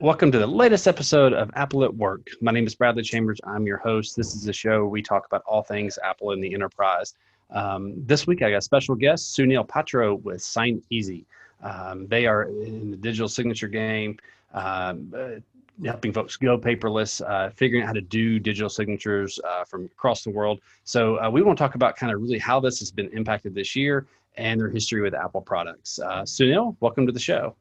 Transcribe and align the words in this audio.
Welcome 0.00 0.30
to 0.30 0.38
the 0.38 0.46
latest 0.46 0.86
episode 0.86 1.32
of 1.32 1.50
Apple 1.54 1.82
at 1.82 1.92
Work. 1.92 2.28
My 2.40 2.52
name 2.52 2.68
is 2.68 2.74
Bradley 2.76 3.02
Chambers. 3.02 3.40
I'm 3.42 3.66
your 3.66 3.78
host. 3.78 4.14
This 4.14 4.32
is 4.36 4.46
a 4.46 4.52
show 4.52 4.82
where 4.82 4.86
we 4.86 5.02
talk 5.02 5.26
about 5.26 5.42
all 5.44 5.60
things 5.60 5.98
Apple 6.04 6.30
in 6.30 6.40
the 6.40 6.54
enterprise. 6.54 7.14
Um, 7.50 7.94
this 8.06 8.24
week, 8.24 8.40
I 8.42 8.50
got 8.50 8.58
a 8.58 8.62
special 8.62 8.94
guest, 8.94 9.36
Sunil 9.36 9.66
Patro 9.66 10.14
with 10.14 10.40
Sign 10.40 10.80
Easy. 10.90 11.26
Um, 11.64 12.06
they 12.06 12.26
are 12.26 12.44
in 12.44 12.92
the 12.92 12.96
digital 12.96 13.28
signature 13.28 13.66
game, 13.66 14.20
um, 14.54 15.12
uh, 15.18 15.40
helping 15.84 16.12
folks 16.12 16.36
go 16.36 16.56
paperless, 16.56 17.20
uh, 17.28 17.50
figuring 17.50 17.82
out 17.82 17.88
how 17.88 17.94
to 17.94 18.00
do 18.00 18.38
digital 18.38 18.70
signatures 18.70 19.40
uh, 19.42 19.64
from 19.64 19.86
across 19.86 20.22
the 20.22 20.30
world. 20.30 20.60
So, 20.84 21.20
uh, 21.20 21.28
we 21.28 21.42
want 21.42 21.58
to 21.58 21.64
talk 21.64 21.74
about 21.74 21.96
kind 21.96 22.12
of 22.12 22.22
really 22.22 22.38
how 22.38 22.60
this 22.60 22.78
has 22.78 22.92
been 22.92 23.08
impacted 23.08 23.52
this 23.52 23.74
year 23.74 24.06
and 24.36 24.60
their 24.60 24.70
history 24.70 25.00
with 25.00 25.14
Apple 25.14 25.40
products. 25.40 25.98
Uh, 25.98 26.22
Sunil, 26.22 26.76
welcome 26.78 27.04
to 27.04 27.12
the 27.12 27.18
show. 27.18 27.56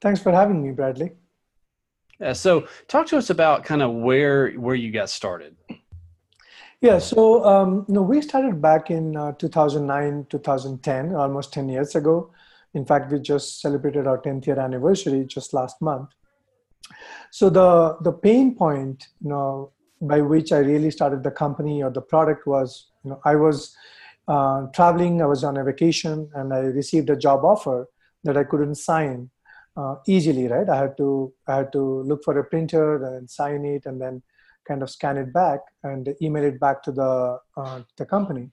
Thanks 0.00 0.22
for 0.22 0.32
having 0.32 0.62
me, 0.62 0.70
Bradley. 0.70 1.12
Yeah, 2.20 2.34
so 2.34 2.68
talk 2.86 3.06
to 3.08 3.16
us 3.16 3.30
about 3.30 3.64
kind 3.64 3.82
of 3.82 3.92
where 3.92 4.52
where 4.52 4.74
you 4.74 4.92
got 4.92 5.08
started. 5.08 5.56
Yeah, 6.82 6.98
so 6.98 7.44
um, 7.44 7.86
know, 7.88 8.02
we 8.02 8.20
started 8.20 8.60
back 8.60 8.90
in 8.90 9.16
uh, 9.16 9.32
2009, 9.32 10.26
2010, 10.30 11.14
almost 11.14 11.52
10 11.52 11.68
years 11.68 11.94
ago. 11.94 12.30
In 12.74 12.84
fact, 12.84 13.10
we 13.10 13.20
just 13.20 13.60
celebrated 13.60 14.06
our 14.06 14.20
10th 14.20 14.46
year 14.46 14.58
anniversary 14.58 15.24
just 15.24 15.52
last 15.52 15.80
month. 15.80 16.10
So 17.30 17.48
the 17.48 17.96
the 18.02 18.12
pain 18.12 18.54
point, 18.54 19.08
you 19.22 19.30
know, 19.30 19.72
by 20.02 20.20
which 20.20 20.52
I 20.52 20.58
really 20.58 20.90
started 20.90 21.22
the 21.22 21.30
company 21.30 21.82
or 21.82 21.90
the 21.90 22.02
product 22.02 22.46
was, 22.46 22.90
you 23.02 23.10
know, 23.10 23.20
I 23.24 23.36
was 23.36 23.74
uh, 24.28 24.66
traveling, 24.74 25.22
I 25.22 25.26
was 25.26 25.42
on 25.42 25.56
a 25.56 25.64
vacation, 25.64 26.30
and 26.34 26.52
I 26.52 26.60
received 26.60 27.08
a 27.08 27.16
job 27.16 27.44
offer 27.44 27.88
that 28.24 28.36
I 28.36 28.44
couldn't 28.44 28.74
sign 28.74 29.30
uh, 29.76 29.96
easily, 30.06 30.46
right? 30.48 30.68
I 30.68 30.76
had 30.76 30.96
to 30.98 31.32
I 31.46 31.56
had 31.56 31.72
to 31.72 32.02
look 32.02 32.24
for 32.24 32.38
a 32.38 32.44
printer 32.44 33.04
and 33.04 33.28
sign 33.30 33.64
it, 33.64 33.86
and 33.86 34.00
then 34.00 34.22
kind 34.66 34.82
of 34.82 34.90
scan 34.90 35.16
it 35.16 35.32
back 35.32 35.60
and 35.82 36.14
email 36.22 36.44
it 36.44 36.60
back 36.60 36.82
to 36.84 36.92
the 36.92 37.38
uh, 37.56 37.82
the 37.96 38.06
company, 38.06 38.50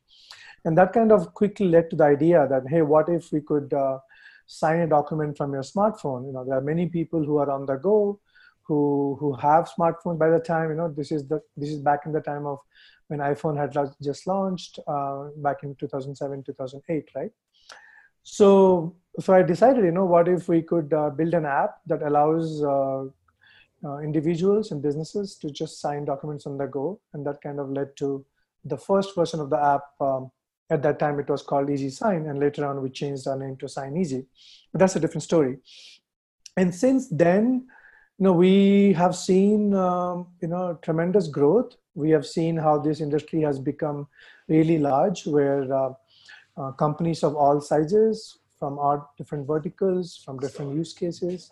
and 0.65 0.77
that 0.77 0.93
kind 0.93 1.11
of 1.11 1.33
quickly 1.33 1.67
led 1.67 1.89
to 1.89 1.95
the 1.95 2.05
idea 2.05 2.47
that 2.49 2.63
hey, 2.67 2.81
what 2.81 3.09
if 3.09 3.31
we 3.31 3.41
could 3.41 3.73
uh, 3.73 3.99
sign 4.45 4.81
a 4.81 4.87
document 4.87 5.37
from 5.37 5.53
your 5.53 5.63
smartphone? 5.63 6.25
You 6.25 6.33
know, 6.33 6.45
there 6.45 6.57
are 6.57 6.61
many 6.61 6.87
people 6.87 7.23
who 7.23 7.37
are 7.37 7.51
on 7.51 7.65
the 7.65 7.75
go, 7.75 8.19
who 8.63 9.17
who 9.19 9.33
have 9.33 9.69
smartphones 9.77 10.19
by 10.19 10.29
the 10.29 10.39
time 10.39 10.69
you 10.69 10.75
know 10.75 10.89
this 10.89 11.11
is 11.11 11.27
the 11.27 11.41
this 11.55 11.69
is 11.69 11.79
back 11.79 12.05
in 12.05 12.11
the 12.11 12.21
time 12.21 12.45
of 12.45 12.59
when 13.07 13.19
iPhone 13.19 13.57
had 13.57 13.71
just 14.01 14.27
launched 14.27 14.79
uh, 14.87 15.29
back 15.37 15.63
in 15.63 15.75
2007 15.75 16.43
2008, 16.43 17.09
right? 17.15 17.31
So 18.23 18.95
so 19.19 19.33
I 19.33 19.41
decided, 19.41 19.83
you 19.83 19.91
know, 19.91 20.05
what 20.05 20.27
if 20.27 20.47
we 20.47 20.61
could 20.61 20.93
uh, 20.93 21.09
build 21.09 21.33
an 21.33 21.45
app 21.45 21.77
that 21.87 22.03
allows 22.03 22.63
uh, 22.63 23.05
uh, 23.83 23.97
individuals 23.99 24.71
and 24.71 24.81
businesses 24.81 25.35
to 25.35 25.49
just 25.49 25.81
sign 25.81 26.05
documents 26.05 26.45
on 26.45 26.57
the 26.57 26.65
go, 26.67 26.99
and 27.13 27.25
that 27.25 27.41
kind 27.41 27.59
of 27.59 27.69
led 27.69 27.95
to 27.97 28.25
the 28.65 28.77
first 28.77 29.15
version 29.15 29.39
of 29.39 29.49
the 29.49 29.61
app. 29.61 29.83
Um, 29.99 30.31
at 30.69 30.83
that 30.83 30.99
time, 30.99 31.19
it 31.19 31.29
was 31.29 31.41
called 31.41 31.69
Easy 31.69 31.89
Sign, 31.89 32.27
and 32.27 32.39
later 32.39 32.65
on, 32.65 32.81
we 32.81 32.89
changed 32.89 33.27
our 33.27 33.37
name 33.37 33.55
to 33.57 33.69
Sign 33.69 33.95
Easy. 33.97 34.25
But 34.71 34.79
that's 34.79 34.95
a 34.95 34.99
different 34.99 35.23
story. 35.23 35.57
And 36.57 36.73
since 36.73 37.07
then, 37.09 37.67
you 38.19 38.23
know, 38.23 38.33
we 38.33 38.93
have 38.93 39.15
seen, 39.15 39.73
um, 39.73 40.27
you 40.41 40.47
know, 40.47 40.77
tremendous 40.81 41.27
growth. 41.27 41.75
We 41.95 42.09
have 42.11 42.25
seen 42.25 42.57
how 42.57 42.79
this 42.79 42.99
industry 42.99 43.41
has 43.41 43.59
become 43.59 44.07
really 44.47 44.77
large, 44.77 45.25
where 45.25 45.71
uh, 45.73 45.93
uh, 46.57 46.71
companies 46.71 47.23
of 47.23 47.35
all 47.35 47.61
sizes 47.61 48.39
from 48.59 48.79
our 48.79 49.07
different 49.17 49.47
verticals, 49.47 50.21
from 50.23 50.39
different 50.39 50.75
use 50.75 50.93
cases. 50.93 51.51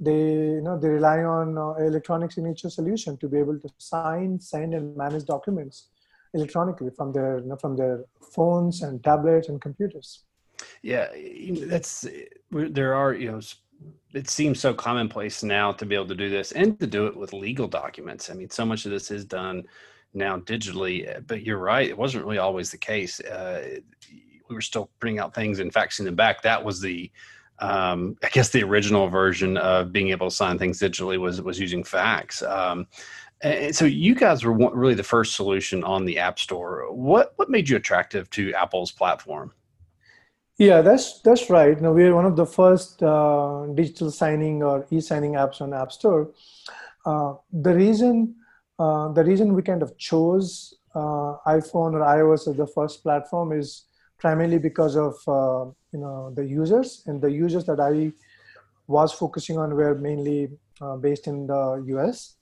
They, 0.00 0.32
you 0.56 0.62
know, 0.62 0.78
they 0.78 0.88
rely 0.88 1.22
on 1.22 1.56
uh, 1.56 1.74
electronic 1.74 2.32
signature 2.32 2.70
solution 2.70 3.16
to 3.18 3.28
be 3.28 3.38
able 3.38 3.58
to 3.58 3.68
sign, 3.78 4.40
send, 4.40 4.74
and 4.74 4.96
manage 4.96 5.26
documents 5.26 5.88
electronically 6.34 6.90
from 6.96 7.12
their, 7.12 7.38
you 7.38 7.46
know, 7.46 7.56
from 7.56 7.76
their 7.76 8.04
phones 8.34 8.82
and 8.82 9.02
tablets 9.04 9.48
and 9.48 9.60
computers. 9.60 10.24
Yeah, 10.82 11.08
that's 11.66 12.06
there 12.50 12.94
are 12.94 13.14
you 13.14 13.30
know 13.30 13.40
it 14.12 14.28
seems 14.28 14.60
so 14.60 14.74
commonplace 14.74 15.42
now 15.42 15.72
to 15.72 15.86
be 15.86 15.94
able 15.94 16.06
to 16.06 16.14
do 16.14 16.30
this 16.30 16.52
and 16.52 16.78
to 16.80 16.86
do 16.86 17.06
it 17.06 17.16
with 17.16 17.32
legal 17.32 17.66
documents. 17.66 18.30
I 18.30 18.34
mean, 18.34 18.50
so 18.50 18.64
much 18.64 18.84
of 18.84 18.92
this 18.92 19.10
is 19.10 19.24
done 19.24 19.64
now 20.14 20.38
digitally, 20.38 21.26
but 21.26 21.42
you're 21.42 21.58
right; 21.58 21.88
it 21.88 21.96
wasn't 21.96 22.24
really 22.24 22.38
always 22.38 22.70
the 22.70 22.78
case. 22.78 23.20
Uh, 23.20 23.80
we 24.52 24.56
were 24.56 24.60
still 24.60 24.90
printing 25.00 25.18
out 25.18 25.34
things 25.34 25.58
and 25.58 25.72
faxing 25.72 26.04
them 26.04 26.14
back. 26.14 26.42
That 26.42 26.62
was 26.62 26.80
the 26.80 27.10
um, 27.58 28.16
I 28.22 28.28
guess 28.28 28.50
the 28.50 28.62
original 28.64 29.08
version 29.08 29.56
of 29.56 29.92
being 29.92 30.10
able 30.10 30.28
to 30.28 30.34
sign 30.34 30.58
things 30.58 30.80
digitally 30.80 31.18
was 31.18 31.40
was 31.40 31.58
using 31.58 31.84
fax. 31.84 32.42
Um, 32.42 32.86
and 33.40 33.74
so 33.74 33.84
you 33.86 34.14
guys 34.14 34.44
were 34.44 34.52
really 34.52 34.94
the 34.94 35.02
first 35.02 35.34
solution 35.34 35.82
on 35.82 36.04
the 36.04 36.18
App 36.18 36.38
Store. 36.38 36.92
What 36.92 37.32
what 37.36 37.48
made 37.50 37.68
you 37.68 37.76
attractive 37.76 38.28
to 38.30 38.52
Apple's 38.54 38.92
platform? 38.92 39.52
Yeah, 40.58 40.82
that's 40.82 41.20
that's 41.22 41.48
right. 41.50 41.80
Now 41.80 41.92
we 41.92 42.04
are 42.04 42.14
one 42.14 42.26
of 42.26 42.36
the 42.36 42.46
first 42.46 43.02
uh, 43.02 43.66
digital 43.74 44.10
signing 44.10 44.62
or 44.62 44.86
e-signing 44.90 45.32
apps 45.32 45.60
on 45.60 45.72
App 45.72 45.92
Store. 45.92 46.30
Uh, 47.06 47.34
the 47.52 47.74
reason 47.74 48.36
uh, 48.78 49.08
the 49.12 49.24
reason 49.24 49.54
we 49.54 49.62
kind 49.62 49.82
of 49.82 49.96
chose 49.98 50.74
uh, 50.94 51.36
iPhone 51.46 51.94
or 51.94 52.00
iOS 52.00 52.48
as 52.48 52.56
the 52.56 52.66
first 52.66 53.02
platform 53.02 53.52
is 53.52 53.84
primarily 54.22 54.58
because 54.58 54.96
of 54.96 55.14
uh, 55.26 55.64
you 55.92 56.00
know 56.02 56.32
the 56.34 56.46
users. 56.46 57.02
And 57.06 57.20
the 57.20 57.30
users 57.30 57.64
that 57.66 57.80
I 57.80 58.12
was 58.86 59.12
focusing 59.12 59.58
on 59.58 59.74
were 59.74 59.94
mainly 59.94 60.50
uh, 60.80 60.96
based 60.96 61.26
in 61.26 61.46
the 61.46 61.62
US, 61.96 62.36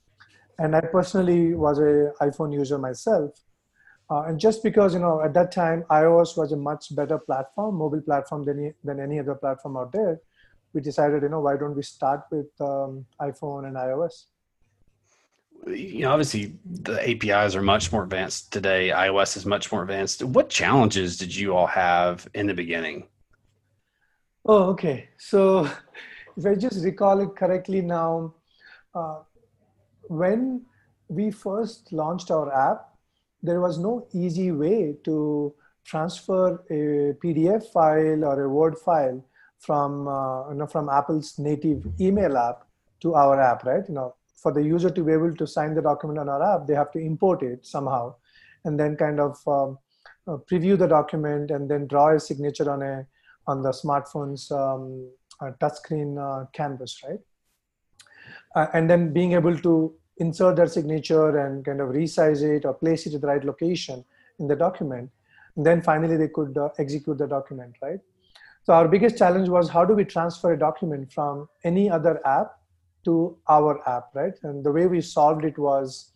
and 0.58 0.76
I 0.76 0.82
personally 0.82 1.54
was 1.54 1.78
a 1.78 2.12
iPhone 2.20 2.52
user 2.52 2.78
myself. 2.78 3.30
Uh, 4.10 4.22
and 4.28 4.40
just 4.40 4.62
because 4.62 4.94
you 4.94 5.00
know 5.00 5.22
at 5.22 5.32
that 5.34 5.52
time 5.52 5.84
iOS 5.90 6.36
was 6.36 6.52
a 6.52 6.56
much 6.56 6.94
better 6.94 7.19
platform, 7.19 7.76
mobile 7.76 8.02
platform 8.02 8.44
than 8.44 8.74
than 8.84 9.00
any 9.00 9.19
other 9.19 9.34
platform 9.34 9.78
out 9.78 9.92
there, 9.92 10.20
we 10.74 10.82
decided 10.82 11.22
you 11.22 11.30
know 11.30 11.40
why 11.40 11.56
don't 11.56 11.80
we 11.82 11.82
start 11.82 12.26
with 12.30 12.50
um, 12.60 13.06
iPhone 13.20 13.66
and 13.69 13.76
iOS 13.76 14.26
you 15.66 16.00
know, 16.00 16.10
obviously 16.10 16.54
the 16.65 16.98
APIs 17.10 17.54
are 17.54 17.62
much 17.62 17.93
more 17.93 18.03
advanced 18.03 18.53
today. 18.53 18.91
iOS 18.91 19.37
is 19.37 19.47
much 19.47 19.71
more 19.71 19.82
advanced. 19.82 20.22
What 20.22 20.48
challenges 20.48 21.16
did 21.16 21.34
you 21.34 21.54
all 21.54 21.66
have 21.66 22.28
in 22.34 22.47
the 22.47 22.54
beginning? 22.54 23.06
Oh, 24.44 24.65
okay. 24.70 25.10
So 25.19 25.70
if 26.37 26.47
I 26.47 26.54
just 26.54 26.84
recall 26.84 27.20
it 27.20 27.37
correctly 27.37 27.82
now, 27.82 28.34
uh, 28.94 29.20
when 30.09 30.62
we 31.09 31.31
first 31.31 31.93
launched 31.93 32.31
our 32.31 32.53
app, 32.53 32.87
there 33.43 33.60
was 33.60 33.78
no 33.78 34.06
easy 34.12 34.53
way 34.53 34.97
to 35.04 35.54
transfer 35.84 36.62
a 36.70 37.15
PDF 37.25 37.65
file 37.72 38.25
or 38.25 38.44
a 38.44 38.49
Word 38.49 38.78
file 38.78 39.25
from 39.59 40.09
uh, 40.09 40.50
you 40.50 40.56
know 40.56 40.66
from 40.66 40.88
Apple's 40.88 41.38
native 41.38 41.87
email 42.00 42.37
app 42.37 42.66
to 43.00 43.15
our 43.15 43.41
app, 43.41 43.65
right? 43.65 43.84
You 43.88 43.94
know, 43.94 44.15
for 44.42 44.52
the 44.52 44.62
user 44.62 44.90
to 44.90 45.04
be 45.04 45.12
able 45.12 45.34
to 45.34 45.46
sign 45.46 45.74
the 45.74 45.82
document 45.82 46.18
on 46.18 46.28
our 46.28 46.42
app, 46.54 46.66
they 46.66 46.74
have 46.74 46.90
to 46.92 46.98
import 46.98 47.42
it 47.42 47.66
somehow, 47.66 48.14
and 48.64 48.80
then 48.80 48.96
kind 48.96 49.20
of 49.20 49.36
um, 49.46 49.78
uh, 50.26 50.36
preview 50.50 50.78
the 50.78 50.86
document 50.86 51.50
and 51.50 51.70
then 51.70 51.86
draw 51.86 52.14
a 52.14 52.20
signature 52.20 52.70
on 52.70 52.82
a 52.82 53.06
on 53.46 53.62
the 53.62 53.70
smartphone's 53.70 54.50
um, 54.50 55.08
uh, 55.40 55.50
touchscreen 55.60 56.18
uh, 56.18 56.46
canvas, 56.52 57.02
right? 57.06 57.18
Uh, 58.54 58.66
and 58.74 58.88
then 58.88 59.12
being 59.12 59.32
able 59.32 59.56
to 59.58 59.92
insert 60.18 60.56
that 60.56 60.70
signature 60.70 61.38
and 61.38 61.64
kind 61.64 61.80
of 61.80 61.88
resize 61.88 62.42
it 62.42 62.64
or 62.64 62.74
place 62.74 63.06
it 63.06 63.14
at 63.14 63.22
the 63.22 63.26
right 63.26 63.44
location 63.44 64.04
in 64.38 64.46
the 64.46 64.54
document. 64.54 65.10
And 65.56 65.66
then 65.66 65.82
finally, 65.82 66.16
they 66.16 66.28
could 66.28 66.56
execute 66.78 67.18
the 67.18 67.26
document, 67.26 67.74
right? 67.82 67.98
So 68.64 68.74
our 68.74 68.86
biggest 68.86 69.16
challenge 69.16 69.48
was 69.48 69.68
how 69.68 69.84
do 69.84 69.94
we 69.94 70.04
transfer 70.04 70.52
a 70.52 70.58
document 70.58 71.12
from 71.12 71.48
any 71.64 71.90
other 71.90 72.24
app 72.26 72.59
to 73.05 73.37
our 73.49 73.87
app, 73.88 74.09
right? 74.15 74.35
And 74.43 74.64
the 74.64 74.73
way 74.73 74.87
we 74.87 75.00
solved 75.00 75.44
it 75.44 75.58
was 75.58 76.12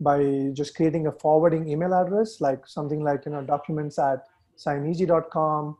by 0.00 0.50
just 0.52 0.74
creating 0.76 1.06
a 1.06 1.12
forwarding 1.12 1.68
email 1.68 1.94
address, 1.94 2.40
like 2.40 2.66
something 2.66 3.02
like 3.02 3.24
you 3.26 3.32
know 3.32 3.42
documents 3.42 3.98
at 3.98 4.24
signeasy.com, 4.56 5.76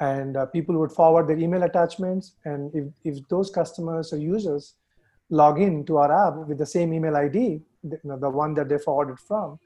and 0.00 0.36
uh, 0.36 0.46
people 0.46 0.78
would 0.78 0.92
forward 0.92 1.28
their 1.28 1.38
email 1.38 1.62
attachments. 1.62 2.32
And 2.44 2.74
if 2.74 2.84
if 3.04 3.28
those 3.28 3.50
customers 3.50 4.12
or 4.12 4.18
users 4.18 4.74
log 5.30 5.60
in 5.60 5.84
to 5.86 5.98
our 5.98 6.28
app 6.28 6.48
with 6.48 6.58
the 6.58 6.66
same 6.66 6.92
email 6.92 7.16
ID, 7.16 7.38
you 7.82 7.98
know, 8.04 8.18
the 8.18 8.30
one 8.30 8.54
that 8.54 8.68
they 8.68 8.78
forwarded 8.78 9.18
from, 9.18 9.58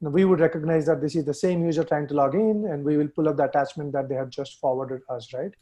we 0.00 0.24
would 0.24 0.40
recognize 0.40 0.86
that 0.86 1.00
this 1.00 1.14
is 1.16 1.24
the 1.24 1.34
same 1.34 1.64
user 1.64 1.84
trying 1.84 2.08
to 2.08 2.14
log 2.14 2.34
in, 2.34 2.66
and 2.70 2.84
we 2.84 2.96
will 2.96 3.08
pull 3.08 3.28
up 3.28 3.36
the 3.36 3.44
attachment 3.44 3.92
that 3.92 4.08
they 4.08 4.14
have 4.14 4.30
just 4.30 4.58
forwarded 4.60 5.00
us, 5.08 5.32
right? 5.32 5.52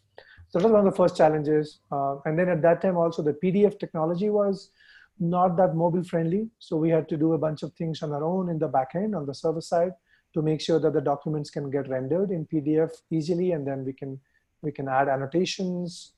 So 0.49 0.59
that 0.59 0.65
was 0.65 0.73
one 0.73 0.87
of 0.87 0.93
the 0.93 0.97
first 0.97 1.17
challenges. 1.17 1.81
Uh, 1.91 2.17
and 2.25 2.39
then 2.39 2.49
at 2.49 2.63
that 2.63 2.81
time 2.81 2.97
also 2.97 3.23
the 3.23 3.37
PDF 3.43 3.79
technology 3.79 4.31
was 4.31 4.71
not 5.19 5.57
that 5.57 5.75
mobile 5.75 6.05
friendly. 6.05 6.49
So 6.59 6.77
we 6.77 6.91
had 6.91 7.09
to 7.09 7.17
do 7.17 7.33
a 7.33 7.39
bunch 7.39 7.63
of 7.63 7.73
things 7.75 8.03
on 8.03 8.13
our 8.13 8.25
own 8.25 8.49
in 8.49 8.59
the 8.59 8.69
backend 8.69 9.17
on 9.17 9.27
the 9.27 9.35
server 9.35 9.61
side 9.61 9.93
to 10.35 10.43
make 10.43 10.61
sure 10.61 10.79
that 10.79 10.93
the 10.93 11.01
documents 11.01 11.51
can 11.51 11.71
get 11.71 11.89
rendered 11.89 12.31
in 12.31 12.47
PDF 12.47 12.91
easily. 13.11 13.53
And 13.53 13.67
then 13.67 13.85
we 13.85 13.93
can, 13.93 14.21
we 14.63 14.73
can 14.73 14.89
add 14.89 15.09
annotations 15.09 16.13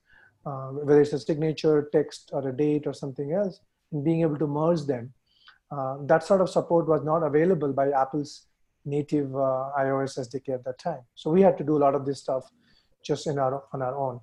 uh, 0.47 0.69
whether 0.69 1.03
it's 1.03 1.13
a 1.13 1.19
signature, 1.19 1.89
text, 1.93 2.31
or 2.33 2.49
a 2.49 2.57
date 2.57 2.87
or 2.87 2.95
something 2.95 3.33
else, 3.33 3.61
and 3.93 4.05
being 4.05 4.23
able 4.23 4.39
to 4.39 4.47
merge 4.47 4.83
them. 4.87 5.13
Uh, 5.71 5.97
that 6.07 6.23
sort 6.25 6.41
of 6.41 6.49
support 6.49 6.87
was 6.89 7.03
not 7.03 7.23
available 7.23 7.73
by 7.73 7.91
Apple's 7.91 8.47
native 8.85 9.35
uh, 9.35 9.71
iOS 9.79 10.19
SDK 10.19 10.55
at 10.55 10.65
that 10.65 10.79
time. 10.79 11.03
So 11.15 11.31
we 11.31 11.43
had 11.43 11.59
to 11.59 11.65
do 11.65 11.77
a 11.77 11.83
lot 11.87 11.95
of 11.95 12.07
this 12.07 12.21
stuff 12.21 12.45
just 13.09 13.27
in 13.27 13.39
our 13.39 13.65
on 13.73 13.83
our 13.83 13.97
own. 13.97 14.21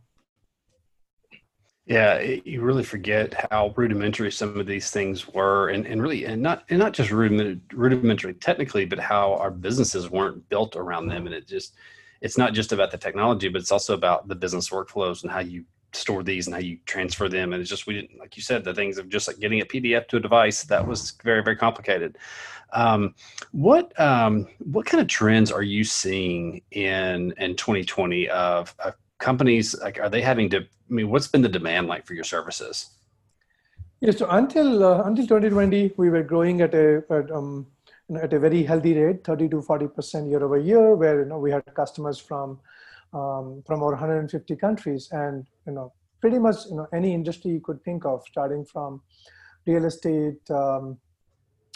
Yeah, 1.87 2.19
you 2.19 2.61
really 2.61 2.83
forget 2.83 3.47
how 3.51 3.73
rudimentary 3.75 4.31
some 4.31 4.59
of 4.59 4.65
these 4.65 4.89
things 4.89 5.27
were, 5.27 5.69
and, 5.69 5.85
and 5.85 6.01
really, 6.01 6.25
and 6.25 6.41
not 6.41 6.63
and 6.69 6.79
not 6.79 6.93
just 6.93 7.11
rudimentary, 7.11 7.59
rudimentary 7.73 8.33
technically, 8.33 8.85
but 8.85 8.97
how 8.99 9.33
our 9.35 9.51
businesses 9.51 10.09
weren't 10.09 10.47
built 10.49 10.75
around 10.75 11.07
them, 11.07 11.25
and 11.25 11.35
it 11.35 11.47
just 11.47 11.75
it's 12.21 12.37
not 12.37 12.53
just 12.53 12.71
about 12.71 12.91
the 12.91 12.97
technology, 12.97 13.49
but 13.49 13.61
it's 13.61 13.71
also 13.71 13.93
about 13.93 14.27
the 14.27 14.35
business 14.35 14.69
workflows 14.69 15.23
and 15.23 15.31
how 15.31 15.41
you 15.41 15.65
store 15.95 16.23
these 16.23 16.47
and 16.47 16.53
how 16.53 16.59
you 16.59 16.77
transfer 16.85 17.29
them. 17.29 17.53
And 17.53 17.61
it's 17.61 17.69
just 17.69 17.87
we 17.87 17.93
didn't, 17.93 18.19
like 18.19 18.35
you 18.35 18.43
said, 18.43 18.63
the 18.63 18.73
things 18.73 18.97
of 18.97 19.09
just 19.09 19.27
like 19.27 19.39
getting 19.39 19.61
a 19.61 19.65
PDF 19.65 20.07
to 20.09 20.17
a 20.17 20.19
device 20.19 20.63
that 20.63 20.85
was 20.85 21.11
very 21.23 21.43
very 21.43 21.55
complicated. 21.55 22.17
Um, 22.73 23.15
what 23.51 23.97
um, 23.99 24.47
what 24.59 24.85
kind 24.85 25.01
of 25.01 25.07
trends 25.07 25.51
are 25.51 25.63
you 25.63 25.83
seeing 25.83 26.61
in 26.71 27.33
in 27.37 27.55
2020 27.55 28.29
of, 28.29 28.75
companies 29.17 29.75
like 29.81 29.99
are 29.99 30.09
they 30.09 30.21
having 30.21 30.49
to 30.49 30.57
i 30.57 30.93
mean 30.97 31.09
what's 31.09 31.27
been 31.27 31.41
the 31.41 31.49
demand 31.49 31.87
like 31.87 32.05
for 32.05 32.13
your 32.13 32.23
services 32.23 32.89
yes 34.01 34.17
so 34.17 34.27
until 34.29 34.83
uh, 34.83 35.03
until 35.03 35.25
2020 35.25 35.93
we 35.95 36.09
were 36.09 36.21
growing 36.21 36.59
at 36.61 36.73
a 36.73 37.01
at, 37.09 37.31
um, 37.31 37.65
at 38.21 38.33
a 38.33 38.39
very 38.39 38.61
healthy 38.63 38.93
rate 38.93 39.23
30 39.23 39.49
to 39.49 39.61
40 39.61 39.87
percent 39.87 40.29
year 40.29 40.43
over 40.43 40.57
year 40.57 40.95
where 40.95 41.21
you 41.21 41.25
know 41.25 41.39
we 41.39 41.49
had 41.49 41.63
customers 41.73 42.19
from 42.19 42.59
um, 43.13 43.63
from 43.65 43.81
over 43.81 43.91
150 43.91 44.55
countries 44.57 45.07
and 45.11 45.47
you 45.65 45.73
know 45.73 45.93
pretty 46.21 46.39
much 46.39 46.65
you 46.69 46.75
know 46.75 46.87
any 46.93 47.13
industry 47.13 47.51
you 47.51 47.61
could 47.61 47.83
think 47.83 48.05
of 48.05 48.23
starting 48.27 48.65
from 48.65 49.01
real 49.65 49.85
estate 49.85 50.49
um, 50.51 50.97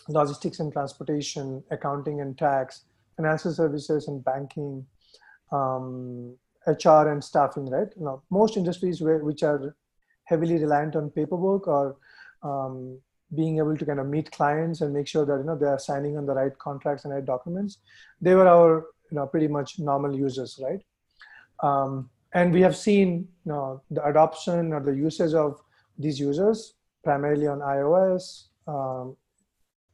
logistics 0.07 0.59
and 0.59 0.71
transportation 0.71 1.63
accounting 1.71 2.21
and 2.21 2.37
tax 2.37 2.85
financial 3.15 3.53
services 3.53 4.07
and 4.07 4.23
banking 4.23 4.85
um, 5.51 6.35
HR 6.67 7.09
and 7.09 7.23
staffing, 7.23 7.65
right? 7.65 7.87
You 7.97 8.05
know, 8.05 8.21
most 8.29 8.57
industries 8.57 9.01
where, 9.01 9.19
which 9.19 9.43
are 9.43 9.75
heavily 10.23 10.57
reliant 10.57 10.95
on 10.95 11.09
paperwork 11.09 11.67
or 11.67 11.97
um, 12.43 12.99
being 13.35 13.57
able 13.57 13.75
to 13.75 13.85
kind 13.85 13.99
of 13.99 14.07
meet 14.07 14.31
clients 14.31 14.81
and 14.81 14.93
make 14.93 15.07
sure 15.07 15.25
that 15.25 15.37
you 15.37 15.43
know 15.43 15.57
they 15.57 15.65
are 15.65 15.79
signing 15.79 16.17
on 16.17 16.25
the 16.25 16.33
right 16.33 16.57
contracts 16.57 17.05
and 17.05 17.13
right 17.13 17.25
documents, 17.25 17.79
they 18.21 18.35
were 18.35 18.47
our 18.47 18.85
you 19.11 19.17
know 19.17 19.27
pretty 19.27 19.47
much 19.47 19.79
normal 19.79 20.15
users, 20.15 20.59
right? 20.63 20.81
Um, 21.61 22.09
and 22.33 22.53
we 22.53 22.61
have 22.61 22.75
seen 22.75 23.27
you 23.45 23.51
know 23.51 23.81
the 23.91 24.03
adoption 24.05 24.73
or 24.73 24.81
the 24.81 24.95
usage 24.95 25.33
of 25.33 25.61
these 25.97 26.19
users 26.19 26.73
primarily 27.03 27.47
on 27.47 27.59
iOS, 27.59 28.47
um, 28.67 29.15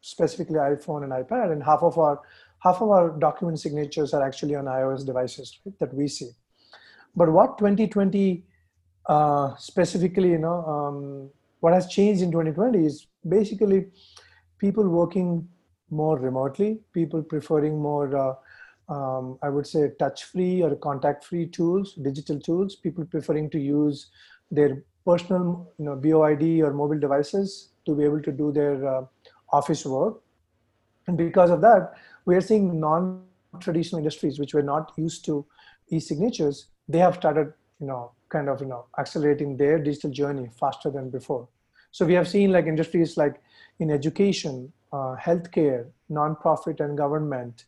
specifically 0.02 0.56
iPhone 0.56 1.04
and 1.04 1.12
iPad, 1.12 1.52
and 1.52 1.64
half 1.64 1.84
of 1.84 1.98
our 1.98 2.20
half 2.60 2.82
of 2.82 2.90
our 2.90 3.10
document 3.20 3.60
signatures 3.60 4.14
are 4.14 4.24
actually 4.24 4.56
on 4.56 4.66
iOS 4.66 5.06
devices 5.06 5.60
right, 5.66 5.78
that 5.80 5.94
we 5.94 6.08
see. 6.08 6.30
But 7.16 7.32
what 7.32 7.58
2020 7.58 8.44
uh, 9.08 9.56
specifically, 9.58 10.30
you 10.30 10.40
know, 10.40 10.66
um, 10.66 11.30
what 11.60 11.74
has 11.74 11.88
changed 11.88 12.22
in 12.22 12.32
2020 12.32 12.86
is 12.86 13.08
basically 13.28 13.86
people 14.58 14.88
working 14.88 15.48
more 15.90 16.18
remotely, 16.18 16.80
people 16.92 17.22
preferring 17.22 17.80
more, 17.80 18.16
uh, 18.18 18.34
um, 18.90 19.38
I 19.42 19.50
would 19.50 19.68
say, 19.68 19.92
touch-free 20.00 20.62
or 20.62 20.76
contact-free 20.76 21.48
tools, 21.48 21.94
digital 21.96 22.40
tools. 22.40 22.76
People 22.76 23.06
preferring 23.06 23.50
to 23.52 23.60
use 23.60 24.08
their 24.52 24.84
personal, 25.06 25.72
you 25.78 25.86
know, 25.86 25.96
BYOD 25.96 26.62
or 26.62 26.74
mobile 26.74 27.00
devices 27.00 27.70
to 27.86 27.96
be 27.96 28.04
able 28.04 28.22
to 28.22 28.32
do 28.32 28.52
their 28.52 28.88
uh, 28.88 29.06
office 29.52 29.86
work. 29.86 30.22
And 31.08 31.18
because 31.18 31.52
of 31.52 31.62
that, 31.62 31.94
we 32.26 32.36
are 32.36 32.42
seeing 32.42 32.80
non-traditional 32.80 34.00
industries 34.00 34.40
which 34.40 34.54
were 34.54 34.64
not 34.64 34.92
used 34.98 35.26
to 35.26 35.46
e-signatures 35.90 36.68
they 36.88 37.00
have 37.00 37.16
started, 37.16 37.54
you 37.80 37.88
know, 37.88 38.12
kind 38.30 38.50
of, 38.50 38.62
you 38.62 38.68
know, 38.68 38.86
accelerating 39.00 39.58
their 39.58 39.80
digital 39.80 40.12
journey 40.12 40.50
faster 40.60 40.90
than 40.90 41.10
before. 41.10 41.48
So 41.92 42.06
we 42.06 42.14
have 42.14 42.28
seen 42.28 42.52
like 42.52 42.66
industries 42.66 43.18
like 43.18 43.42
in 43.80 43.90
education, 43.90 44.72
uh, 44.92 45.16
healthcare, 45.20 45.88
nonprofit 46.12 46.80
and 46.80 46.98
government, 46.98 47.66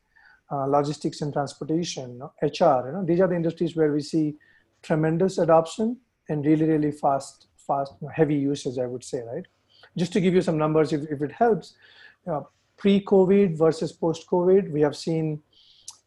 uh, 0.51 0.65
logistics 0.65 1.21
and 1.21 1.33
transportation, 1.33 2.21
HR. 2.41 2.88
You 2.88 2.94
know, 2.94 3.03
these 3.05 3.19
are 3.19 3.27
the 3.27 3.35
industries 3.35 3.75
where 3.75 3.91
we 3.91 4.01
see 4.01 4.35
tremendous 4.81 5.38
adoption 5.38 5.97
and 6.29 6.45
really, 6.45 6.65
really 6.65 6.91
fast, 6.91 7.47
fast, 7.57 7.94
heavy 8.13 8.35
usage. 8.35 8.77
I 8.77 8.85
would 8.85 9.03
say, 9.03 9.21
right? 9.21 9.45
Just 9.97 10.13
to 10.13 10.21
give 10.21 10.33
you 10.33 10.41
some 10.41 10.57
numbers, 10.57 10.94
if, 10.94 11.01
if 11.09 11.21
it 11.21 11.31
helps, 11.31 11.75
you 12.25 12.31
know, 12.31 12.49
pre-COVID 12.77 13.57
versus 13.57 13.91
post-COVID, 13.91 14.71
we 14.71 14.81
have 14.81 14.95
seen 14.95 15.41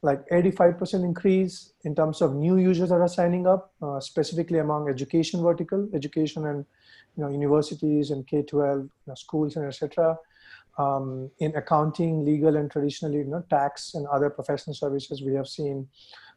like 0.02 0.26
85% 0.28 1.04
increase 1.04 1.72
in 1.84 1.94
terms 1.94 2.22
of 2.22 2.34
new 2.34 2.56
users 2.56 2.88
that 2.88 3.00
are 3.00 3.08
signing 3.08 3.46
up, 3.46 3.72
uh, 3.82 4.00
specifically 4.00 4.58
among 4.58 4.88
education 4.88 5.42
vertical, 5.42 5.88
education 5.94 6.46
and 6.46 6.64
you 7.16 7.24
know 7.24 7.30
universities 7.30 8.10
and 8.10 8.26
K-12 8.26 8.82
you 8.82 8.90
know, 9.06 9.14
schools 9.14 9.56
and 9.56 9.66
etc. 9.66 10.16
Um, 10.80 11.30
in 11.44 11.54
accounting, 11.56 12.24
legal, 12.24 12.56
and 12.56 12.70
traditionally 12.70 13.18
you 13.18 13.30
know 13.32 13.44
tax 13.50 13.94
and 13.94 14.06
other 14.06 14.30
professional 14.30 14.74
services, 14.74 15.22
we 15.28 15.34
have 15.34 15.48
seen 15.48 15.88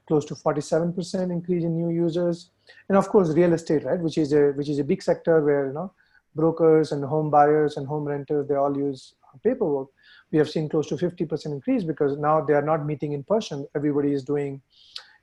close 0.08 0.26
to 0.26 0.36
47% 0.36 1.32
increase 1.32 1.64
in 1.64 1.74
new 1.82 1.92
users, 2.06 2.50
and 2.90 2.98
of 2.98 3.08
course 3.08 3.30
real 3.30 3.54
estate, 3.54 3.84
right, 3.90 4.02
which 4.08 4.18
is 4.18 4.34
a 4.34 4.44
which 4.58 4.70
is 4.74 4.80
a 4.80 4.88
big 4.92 5.02
sector 5.10 5.36
where 5.48 5.68
you 5.68 5.74
know 5.74 5.90
brokers 6.36 6.92
and 6.94 7.06
home 7.06 7.30
buyers 7.30 7.78
and 7.78 7.88
home 7.88 8.06
renters 8.14 8.48
they 8.48 8.56
all 8.56 8.76
use 8.76 9.02
paperwork 9.44 9.90
we 10.34 10.40
have 10.40 10.50
seen 10.50 10.68
close 10.68 10.88
to 10.88 10.96
50% 10.96 11.46
increase 11.46 11.84
because 11.84 12.18
now 12.18 12.42
they 12.42 12.54
are 12.54 12.62
not 12.62 12.86
meeting 12.86 13.14
in 13.14 13.24
person. 13.24 13.68
Everybody 13.76 14.14
is 14.14 14.24
doing, 14.24 14.62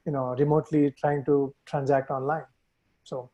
you 0.06 0.12
know, 0.12 0.36
remotely 0.38 0.92
trying 0.92 1.24
to 1.24 1.52
transact 1.66 2.10
online. 2.10 2.44
So 3.02 3.28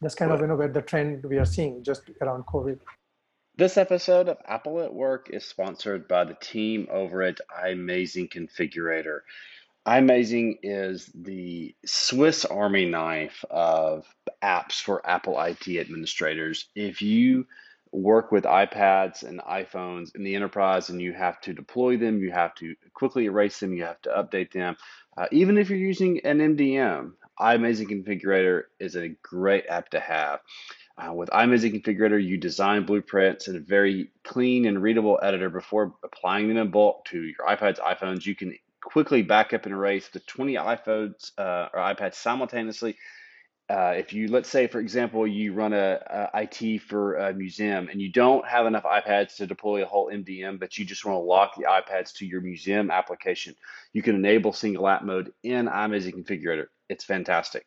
that's 0.00 0.14
kind 0.14 0.32
of 0.32 0.40
you 0.40 0.46
know 0.46 0.56
where 0.56 0.68
the 0.68 0.80
trend 0.80 1.24
we 1.24 1.36
are 1.36 1.44
seeing 1.44 1.84
just 1.84 2.02
around 2.22 2.46
COVID. 2.46 2.78
This 3.58 3.76
episode 3.76 4.28
of 4.28 4.38
Apple 4.46 4.82
at 4.82 4.94
Work 4.94 5.30
is 5.32 5.44
sponsored 5.44 6.06
by 6.06 6.22
the 6.22 6.36
team 6.40 6.86
over 6.92 7.24
at 7.24 7.40
iMazing 7.60 8.30
Configurator. 8.32 9.22
iMazing 9.84 10.58
is 10.62 11.10
the 11.12 11.74
Swiss 11.84 12.44
Army 12.44 12.84
knife 12.84 13.44
of 13.50 14.06
apps 14.40 14.80
for 14.80 15.04
Apple 15.04 15.40
IT 15.40 15.66
administrators. 15.66 16.68
If 16.76 17.02
you 17.02 17.48
work 17.90 18.30
with 18.30 18.44
iPads 18.44 19.24
and 19.24 19.40
iPhones 19.40 20.14
in 20.14 20.22
the 20.22 20.36
enterprise 20.36 20.88
and 20.90 21.02
you 21.02 21.12
have 21.14 21.40
to 21.40 21.52
deploy 21.52 21.96
them, 21.96 22.22
you 22.22 22.30
have 22.30 22.54
to 22.56 22.76
quickly 22.94 23.24
erase 23.24 23.58
them, 23.58 23.74
you 23.74 23.82
have 23.82 24.00
to 24.02 24.10
update 24.10 24.52
them. 24.52 24.76
Uh, 25.16 25.26
even 25.32 25.58
if 25.58 25.68
you're 25.68 25.80
using 25.80 26.20
an 26.20 26.38
MDM, 26.38 27.10
iMazing 27.40 27.88
Configurator 27.88 28.66
is 28.78 28.94
a 28.94 29.16
great 29.24 29.64
app 29.68 29.88
to 29.90 29.98
have. 29.98 30.38
Uh, 30.98 31.12
with 31.12 31.30
iMazing 31.30 31.80
Configurator, 31.80 32.22
you 32.22 32.36
design 32.36 32.84
blueprints 32.84 33.46
in 33.46 33.56
a 33.56 33.60
very 33.60 34.10
clean 34.24 34.66
and 34.66 34.82
readable 34.82 35.18
editor 35.22 35.48
before 35.48 35.94
applying 36.02 36.48
them 36.48 36.56
in 36.56 36.70
bulk 36.70 37.04
to 37.06 37.22
your 37.22 37.46
iPads, 37.46 37.78
iPhones. 37.78 38.26
You 38.26 38.34
can 38.34 38.58
quickly 38.82 39.22
back 39.22 39.52
up 39.54 39.64
and 39.64 39.72
erase 39.72 40.08
the 40.08 40.20
20 40.20 40.54
iPhones 40.54 41.30
uh, 41.38 41.68
or 41.72 41.80
iPads 41.80 42.14
simultaneously 42.14 42.96
uh, 43.70 43.92
if 43.96 44.14
you 44.14 44.28
let's 44.28 44.48
say 44.48 44.66
for 44.66 44.80
example 44.80 45.26
you 45.26 45.52
run 45.52 45.74
a, 45.74 46.30
a, 46.32 46.42
IT 46.42 46.80
for 46.82 47.16
a 47.16 47.34
museum 47.34 47.88
and 47.90 48.00
you 48.00 48.10
don't 48.10 48.46
have 48.48 48.66
enough 48.66 48.84
iPads 48.84 49.36
to 49.36 49.46
deploy 49.46 49.82
a 49.82 49.86
whole 49.86 50.10
MDM, 50.10 50.58
but 50.58 50.78
you 50.78 50.86
just 50.86 51.04
want 51.04 51.16
to 51.16 51.20
lock 51.20 51.54
the 51.54 51.64
iPads 51.64 52.14
to 52.14 52.26
your 52.26 52.40
museum 52.40 52.90
application, 52.90 53.54
you 53.92 54.02
can 54.02 54.14
enable 54.14 54.52
single 54.54 54.88
app 54.88 55.04
mode 55.04 55.32
in 55.42 55.66
iMazing 55.66 56.14
Configurator. 56.14 56.66
It's 56.88 57.04
fantastic. 57.04 57.66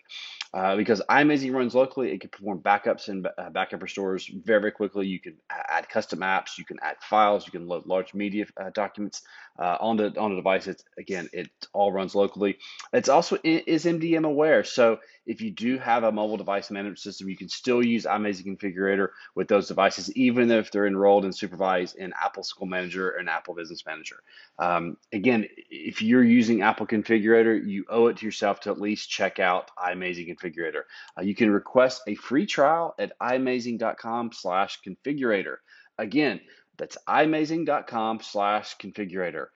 Uh, 0.54 0.76
because 0.76 1.02
iMazing 1.10 1.54
runs 1.54 1.74
locally, 1.74 2.12
it 2.12 2.20
can 2.20 2.30
perform 2.30 2.60
backups 2.60 3.08
and 3.08 3.26
uh, 3.38 3.50
backup 3.52 3.82
restores 3.82 4.28
very, 4.28 4.60
very 4.60 4.72
quickly. 4.72 5.08
You 5.08 5.20
can 5.20 5.38
add 5.50 5.88
custom 5.88 6.20
apps, 6.20 6.58
you 6.58 6.66
can 6.66 6.78
add 6.82 6.98
files, 7.00 7.46
you 7.46 7.54
can 7.54 7.68
load 7.68 7.86
large 7.86 8.14
media 8.14 8.46
uh, 8.60 8.70
documents 8.74 9.22
uh, 9.58 9.78
on 9.80 9.96
the 9.96 10.14
on 10.20 10.32
the 10.32 10.36
device. 10.36 10.68
It's 10.68 10.84
again, 10.98 11.30
it 11.32 11.50
all 11.72 11.94
runs 11.94 12.16
locally. 12.16 12.58
It's 12.92 13.08
also 13.08 13.38
is 13.44 13.86
MDM 13.86 14.26
aware, 14.26 14.66
so 14.66 15.00
if 15.26 15.42
you 15.42 15.52
do 15.52 15.78
have 15.78 16.04
a 16.04 16.12
mobile 16.12 16.38
device 16.38 16.72
management 16.72 17.00
system, 17.00 17.30
you 17.30 17.38
can 17.38 17.50
still 17.50 17.86
use 17.86 18.06
iMazing 18.06 18.46
Configurator 18.46 19.10
with 19.36 19.48
those 19.48 19.68
devices, 19.68 20.12
even 20.16 20.50
if 20.52 20.72
they're 20.72 20.88
enrolled 20.88 21.26
and 21.26 21.36
supervised 21.36 21.96
in 21.96 22.14
Apple 22.22 22.44
School 22.44 22.68
Manager 22.68 23.12
and 23.12 23.30
Apple 23.30 23.54
Business 23.54 23.86
Manager. 23.86 24.18
Um, 24.58 24.98
again, 25.14 25.48
if 25.70 26.02
you're 26.02 26.24
using 26.24 26.62
Apple 26.62 26.88
Configurator, 26.88 27.66
you 27.66 27.86
owe 27.90 28.08
it 28.08 28.18
to 28.18 28.26
yourself 28.26 28.62
to 28.62 28.72
at 28.72 28.82
least 28.82 29.10
check 29.10 29.40
out 29.40 29.72
iMazing 29.78 30.36
Configurator. 30.36 30.84
Uh, 31.18 31.22
you 31.22 31.36
can 31.36 31.52
request 31.52 32.02
a 32.08 32.16
free 32.16 32.46
trial 32.46 32.96
at 32.98 33.14
imazing.com 33.22 34.32
slash 34.34 34.80
configurator. 34.86 35.58
Again, 35.98 36.42
that's 36.78 36.98
imazing.com 37.08 38.22
slash 38.22 38.76
configurator. 38.78 39.48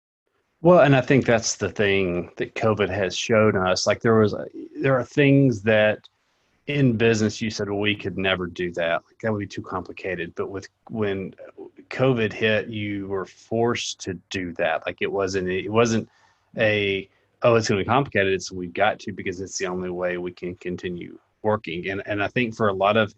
Well, 0.62 0.80
and 0.80 0.96
I 0.96 1.02
think 1.02 1.26
that's 1.26 1.56
the 1.56 1.70
thing 1.70 2.32
that 2.38 2.56
COVID 2.56 2.90
has 2.90 3.16
shown 3.16 3.56
us. 3.56 3.86
Like 3.86 4.02
there 4.02 4.16
was, 4.16 4.34
a, 4.34 4.46
there 4.82 4.98
are 4.98 5.04
things 5.04 5.62
that 5.64 6.00
in 6.68 6.98
business, 6.98 7.42
you 7.42 7.52
said, 7.52 7.70
well, 7.70 7.80
we 7.80 7.96
could 7.96 8.18
never 8.18 8.48
do 8.48 8.72
that. 8.74 9.04
Like 9.08 9.20
that 9.22 9.32
would 9.32 9.40
be 9.40 9.48
too 9.48 9.62
complicated. 9.62 10.34
But 10.36 10.50
with 10.50 10.68
when 10.90 11.36
COVID 11.90 12.34
hit, 12.34 12.68
you 12.68 13.08
were 13.08 13.26
forced 13.26 14.00
to 14.02 14.16
do 14.32 14.54
that. 14.54 14.86
Like 14.86 14.98
it 15.02 15.12
wasn't, 15.12 15.50
it 15.50 15.70
wasn't 15.70 16.10
a, 16.58 17.08
oh, 17.44 17.56
it's 17.56 17.68
going 17.68 17.78
to 17.78 17.84
be 17.84 17.88
complicated. 17.88 18.34
It's 18.34 18.52
we've 18.52 18.74
got 18.74 19.00
to 19.02 19.14
because 19.14 19.42
it's 19.42 19.58
the 19.60 19.68
only 19.68 19.92
way 19.92 20.18
we 20.18 20.32
can 20.32 20.56
continue 20.56 21.20
working. 21.44 21.90
And 21.90 22.02
and 22.08 22.22
I 22.22 22.28
think 22.28 22.56
for 22.56 22.70
a 22.70 22.74
lot 22.74 22.98
of 22.98 23.14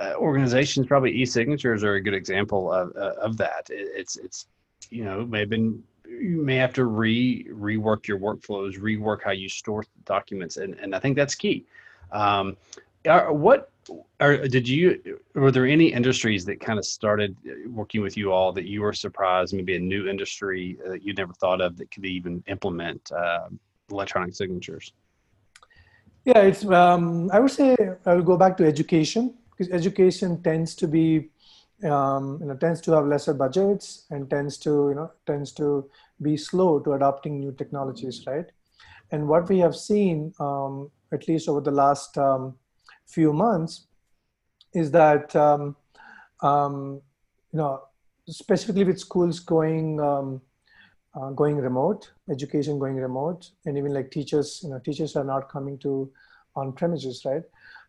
uh, 0.00 0.14
organizations, 0.16 0.86
probably 0.86 1.12
e-signatures 1.12 1.84
are 1.84 1.94
a 1.94 2.00
good 2.00 2.14
example 2.14 2.72
of 2.72 2.92
uh, 2.96 3.14
of 3.20 3.36
that. 3.38 3.68
It, 3.70 3.88
it's 3.94 4.16
it's 4.16 4.46
you 4.90 5.04
know 5.04 5.24
may 5.24 5.40
have 5.40 5.48
been 5.48 5.82
you 6.20 6.42
may 6.42 6.56
have 6.56 6.72
to 6.74 6.84
re 6.84 7.46
rework 7.50 8.06
your 8.06 8.18
workflows, 8.18 8.78
rework 8.78 9.22
how 9.24 9.30
you 9.30 9.48
store 9.48 9.84
documents, 10.04 10.56
and 10.56 10.74
and 10.74 10.94
I 10.94 10.98
think 10.98 11.16
that's 11.16 11.34
key. 11.34 11.64
Um, 12.10 12.56
are, 13.08 13.32
what 13.32 13.70
are, 14.20 14.46
did 14.46 14.68
you 14.68 15.18
were 15.34 15.50
there 15.50 15.66
any 15.66 15.92
industries 15.92 16.44
that 16.44 16.60
kind 16.60 16.78
of 16.78 16.84
started 16.84 17.36
working 17.66 18.00
with 18.00 18.16
you 18.16 18.32
all 18.32 18.52
that 18.52 18.64
you 18.64 18.80
were 18.80 18.92
surprised 18.92 19.54
maybe 19.54 19.76
a 19.76 19.80
new 19.80 20.08
industry 20.08 20.78
that 20.86 21.02
you 21.02 21.12
never 21.14 21.32
thought 21.32 21.60
of 21.60 21.76
that 21.76 21.90
could 21.90 22.04
even 22.04 22.42
implement 22.46 23.10
uh, 23.12 23.48
electronic 23.90 24.34
signatures 24.34 24.92
yeah 26.24 26.38
it's 26.38 26.64
um, 26.66 27.28
i 27.32 27.40
would 27.40 27.50
say 27.50 27.76
i 28.06 28.14
would 28.14 28.24
go 28.24 28.36
back 28.36 28.56
to 28.56 28.64
education 28.64 29.34
because 29.50 29.72
education 29.72 30.40
tends 30.42 30.74
to 30.76 30.86
be 30.86 31.28
um, 31.84 32.38
you 32.40 32.46
know 32.46 32.56
tends 32.56 32.80
to 32.80 32.92
have 32.92 33.06
lesser 33.06 33.34
budgets 33.34 34.06
and 34.10 34.28
tends 34.30 34.58
to 34.58 34.88
you 34.90 34.94
know 34.94 35.10
tends 35.26 35.52
to 35.52 35.88
be 36.20 36.36
slow 36.36 36.78
to 36.80 36.92
adopting 36.92 37.40
new 37.40 37.52
technologies 37.52 38.24
right 38.26 38.46
and 39.10 39.28
what 39.28 39.48
we 39.48 39.58
have 39.58 39.76
seen 39.76 40.32
um, 40.40 40.90
at 41.12 41.28
least 41.28 41.48
over 41.48 41.60
the 41.60 41.70
last 41.70 42.16
um, 42.18 42.54
few 43.06 43.32
months, 43.32 43.86
is 44.74 44.90
that 44.90 45.34
um, 45.36 45.76
um, 46.42 47.00
you 47.52 47.58
know 47.58 47.82
specifically 48.26 48.84
with 48.84 48.98
schools 48.98 49.38
going 49.40 50.00
um, 50.00 50.40
uh, 51.14 51.30
going 51.30 51.56
remote, 51.56 52.10
education 52.30 52.78
going 52.78 52.96
remote, 52.96 53.50
and 53.66 53.76
even 53.76 53.92
like 53.92 54.10
teachers, 54.10 54.60
you 54.64 54.70
know, 54.70 54.78
teachers 54.78 55.14
are 55.14 55.24
not 55.24 55.50
coming 55.50 55.76
to 55.78 56.10
on 56.56 56.72
premises, 56.72 57.22
right? 57.26 57.42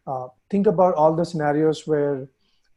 Uh, 0.06 0.28
think 0.50 0.68
about 0.68 0.94
all 0.96 1.16
the 1.16 1.24
scenarios 1.24 1.88
where 1.88 2.28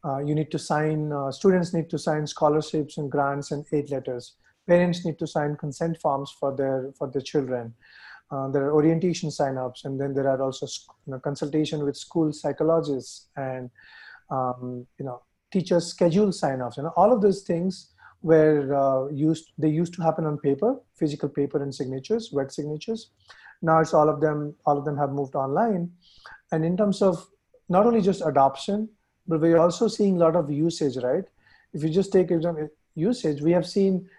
uh, 0.05 0.19
you 0.19 0.35
need 0.35 0.51
to 0.51 0.59
sign, 0.59 1.11
uh, 1.11 1.31
students 1.31 1.73
need 1.73 1.89
to 1.89 1.97
sign 1.97 2.27
scholarships 2.27 2.97
and 2.97 3.11
grants 3.11 3.51
and 3.51 3.65
aid 3.71 3.89
letters. 3.89 4.35
Parents 4.67 5.05
need 5.05 5.17
to 5.19 5.27
sign 5.27 5.55
consent 5.55 5.99
forms 6.01 6.35
for 6.39 6.55
their 6.55 6.91
for 6.97 7.09
their 7.09 7.21
children. 7.21 7.73
Uh, 8.29 8.49
there 8.49 8.63
are 8.65 8.73
orientation 8.73 9.29
signups, 9.29 9.85
and 9.85 9.99
then 9.99 10.13
there 10.13 10.27
are 10.27 10.41
also 10.41 10.65
you 11.05 11.13
know, 11.13 11.19
consultation 11.19 11.85
with 11.85 11.95
school 11.95 12.33
psychologists 12.33 13.29
and 13.37 13.69
um, 14.29 14.85
you 14.99 15.05
know 15.05 15.21
teachers 15.51 15.87
schedule. 15.87 16.31
You 16.43 16.83
know 16.83 16.93
all 16.97 17.13
of 17.13 17.21
those 17.21 17.43
things 17.43 17.93
were 18.21 18.75
uh, 18.75 19.07
used. 19.13 19.51
They 19.57 19.69
used 19.69 19.93
to 19.95 20.03
happen 20.03 20.25
on 20.25 20.37
paper, 20.37 20.75
physical 20.95 21.29
paper 21.29 21.63
and 21.63 21.73
signatures, 21.73 22.31
wet 22.33 22.51
signatures. 22.51 23.11
Now 23.61 23.79
it's 23.79 23.93
all 23.93 24.09
of 24.09 24.19
them. 24.19 24.53
All 24.65 24.77
of 24.77 24.83
them 24.83 24.97
have 24.97 25.11
moved 25.11 25.35
online, 25.35 25.91
and 26.51 26.65
in 26.65 26.75
terms 26.75 27.01
of 27.01 27.25
not 27.69 27.85
only 27.85 28.01
just 28.01 28.21
adoption, 28.25 28.89
but 29.27 29.41
we're 29.41 29.59
also 29.59 29.87
seeing 29.87 30.15
a 30.15 30.19
lot 30.19 30.35
of 30.35 30.51
usage. 30.51 30.97
Right? 30.97 31.25
If 31.73 31.83
you 31.83 31.89
just 31.89 32.11
take 32.11 32.31
example 32.31 32.69
usage, 32.95 33.41
we 33.41 33.51
have 33.51 33.67
seen 33.67 34.09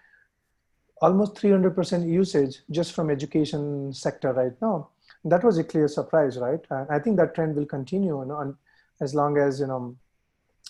almost 1.01 1.35
300% 1.35 2.07
usage 2.07 2.59
just 2.71 2.93
from 2.93 3.09
education 3.09 3.93
sector 3.93 4.33
right 4.33 4.53
now. 4.61 4.89
That 5.25 5.43
was 5.43 5.57
a 5.57 5.63
clear 5.63 5.87
surprise, 5.87 6.37
right? 6.37 6.59
And 6.69 6.87
I 6.89 6.99
think 6.99 7.17
that 7.17 7.35
trend 7.35 7.55
will 7.55 7.65
continue, 7.65 8.19
you 8.19 8.25
know, 8.25 8.39
and 8.39 8.55
as 9.01 9.13
long 9.15 9.37
as 9.37 9.59
you 9.59 9.67
know, 9.67 9.95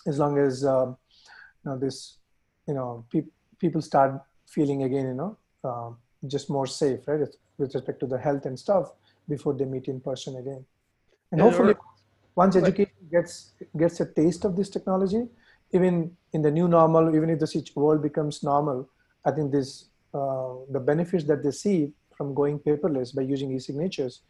as 0.08 0.18
long 0.18 0.38
as 0.38 0.66
uh, 0.66 0.88
you 0.88 0.96
know 1.66 1.78
this, 1.78 2.18
you 2.68 2.74
know, 2.74 3.06
pe- 3.12 3.32
people 3.60 3.82
start 3.82 4.22
feeling 4.48 4.84
again, 4.84 5.06
you 5.06 5.14
know, 5.14 5.38
uh, 5.64 5.92
just 6.28 6.50
more 6.50 6.66
safe, 6.66 7.08
right, 7.08 7.20
with 7.58 7.76
respect 7.76 8.00
to 8.00 8.08
the 8.08 8.18
health 8.18 8.46
and 8.46 8.58
stuff 8.58 8.94
before 9.28 9.54
they 9.54 9.66
meet 9.66 9.88
in 9.88 10.00
person 10.00 10.38
again. 10.38 10.66
And 11.32 11.42
hopefully, 11.42 11.76
once 12.42 12.56
education 12.56 13.06
gets 13.16 13.34
gets 13.82 14.00
a 14.06 14.08
taste 14.20 14.46
of 14.48 14.56
this 14.56 14.70
technology, 14.76 15.24
even 15.74 15.94
in 16.34 16.42
the 16.42 16.52
new 16.58 16.68
normal, 16.68 17.16
even 17.16 17.30
if 17.30 17.40
the 17.40 17.72
world 17.76 18.02
becomes 18.02 18.44
normal, 18.44 18.90
I 19.26 19.32
think 19.32 19.52
this 19.52 19.70
uh, 20.14 20.54
the 20.76 20.80
benefits 20.92 21.26
that 21.26 21.44
they 21.44 21.52
see 21.52 21.78
from 22.18 22.34
going 22.34 22.60
paperless 22.60 23.16
by 23.16 23.24
using 23.34 23.52
e-signatures, 23.56 24.22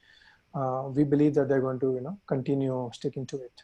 uh, 0.54 0.84
we 0.98 1.04
believe 1.04 1.34
that 1.36 1.48
they're 1.50 1.66
going 1.68 1.80
to 1.86 1.94
you 1.98 2.02
know 2.02 2.16
continue 2.28 2.78
sticking 2.94 3.26
to 3.28 3.38
it. 3.48 3.58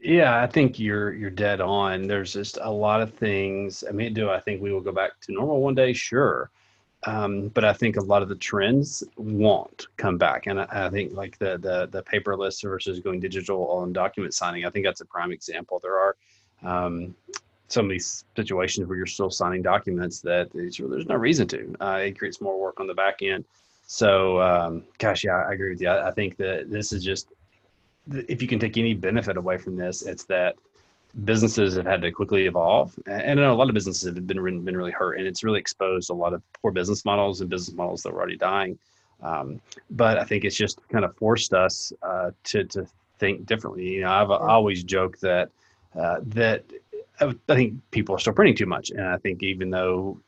Yeah, 0.00 0.32
I 0.44 0.46
think 0.46 0.78
you're 0.78 1.12
you're 1.20 1.38
dead 1.48 1.60
on. 1.60 2.06
There's 2.06 2.32
just 2.32 2.58
a 2.62 2.70
lot 2.86 3.00
of 3.00 3.12
things. 3.14 3.82
I 3.88 3.92
mean, 3.98 4.14
do 4.14 4.30
I 4.30 4.40
think 4.40 4.62
we 4.62 4.72
will 4.72 4.86
go 4.88 4.92
back 4.92 5.12
to 5.22 5.32
normal 5.32 5.60
one 5.60 5.74
day? 5.74 5.92
Sure. 5.92 6.50
Um, 7.06 7.48
but 7.48 7.64
I 7.64 7.72
think 7.72 7.96
a 7.96 8.02
lot 8.02 8.22
of 8.22 8.28
the 8.28 8.34
trends 8.34 9.04
won't 9.16 9.86
come 9.96 10.18
back, 10.18 10.46
and 10.46 10.60
I, 10.60 10.66
I, 10.70 10.90
think 10.90 11.12
like 11.14 11.38
the 11.38 11.56
the 11.56 11.86
the 11.86 12.02
paperless 12.02 12.60
versus 12.62 12.98
going 12.98 13.20
digital 13.20 13.70
on 13.70 13.92
document 13.92 14.34
signing. 14.34 14.64
I 14.64 14.70
think 14.70 14.84
that's 14.84 15.00
a 15.00 15.04
prime 15.04 15.30
example. 15.30 15.80
There 15.80 15.96
are 15.96 16.16
um, 16.64 17.14
some 17.68 17.86
of 17.86 17.90
these 17.90 18.24
situations 18.34 18.88
where 18.88 18.96
you're 18.96 19.06
still 19.06 19.30
signing 19.30 19.62
documents 19.62 20.20
that 20.22 20.50
there's 20.52 20.80
no 20.80 21.14
reason 21.14 21.46
to. 21.48 21.74
Uh, 21.80 22.00
it 22.04 22.18
creates 22.18 22.40
more 22.40 22.60
work 22.60 22.80
on 22.80 22.86
the 22.86 22.94
back 22.94 23.22
end. 23.22 23.44
So, 23.86 24.40
um, 24.40 24.84
gosh, 24.98 25.24
yeah, 25.24 25.44
I 25.48 25.52
agree 25.52 25.70
with 25.70 25.80
you. 25.80 25.88
I, 25.88 26.08
I, 26.08 26.10
think 26.10 26.36
that 26.38 26.70
this 26.70 26.92
is 26.92 27.04
just, 27.04 27.28
if 28.10 28.42
you 28.42 28.48
can 28.48 28.58
take 28.58 28.76
any 28.76 28.94
benefit 28.94 29.36
away 29.36 29.58
from 29.58 29.76
this, 29.76 30.02
it's 30.02 30.24
that 30.24 30.56
businesses 31.24 31.76
have 31.76 31.86
had 31.86 32.02
to 32.02 32.12
quickly 32.12 32.46
evolve. 32.46 32.98
And 33.06 33.40
a 33.40 33.54
lot 33.54 33.68
of 33.68 33.74
businesses 33.74 34.04
have 34.04 34.26
been, 34.26 34.64
been 34.64 34.76
really 34.76 34.90
hurt, 34.90 35.18
and 35.18 35.26
it's 35.26 35.42
really 35.44 35.60
exposed 35.60 36.10
a 36.10 36.14
lot 36.14 36.34
of 36.34 36.42
poor 36.60 36.72
business 36.72 37.04
models 37.04 37.40
and 37.40 37.48
business 37.48 37.74
models 37.74 38.02
that 38.02 38.12
were 38.12 38.18
already 38.18 38.36
dying. 38.36 38.78
Um, 39.22 39.60
but 39.90 40.18
I 40.18 40.24
think 40.24 40.44
it's 40.44 40.56
just 40.56 40.86
kind 40.88 41.04
of 41.04 41.16
forced 41.16 41.54
us 41.54 41.92
uh, 42.02 42.32
to, 42.44 42.64
to 42.64 42.86
think 43.18 43.46
differently. 43.46 43.84
You 43.84 44.00
know, 44.02 44.10
I've 44.10 44.30
always 44.30 44.84
joked 44.84 45.20
that 45.22 45.50
uh, 45.98 46.16
that 46.22 46.64
I 47.20 47.32
think 47.46 47.80
people 47.90 48.14
are 48.14 48.18
still 48.18 48.34
printing 48.34 48.56
too 48.56 48.66
much, 48.66 48.90
and 48.90 49.02
I 49.02 49.16
think 49.16 49.42
even 49.42 49.70
though 49.70 50.20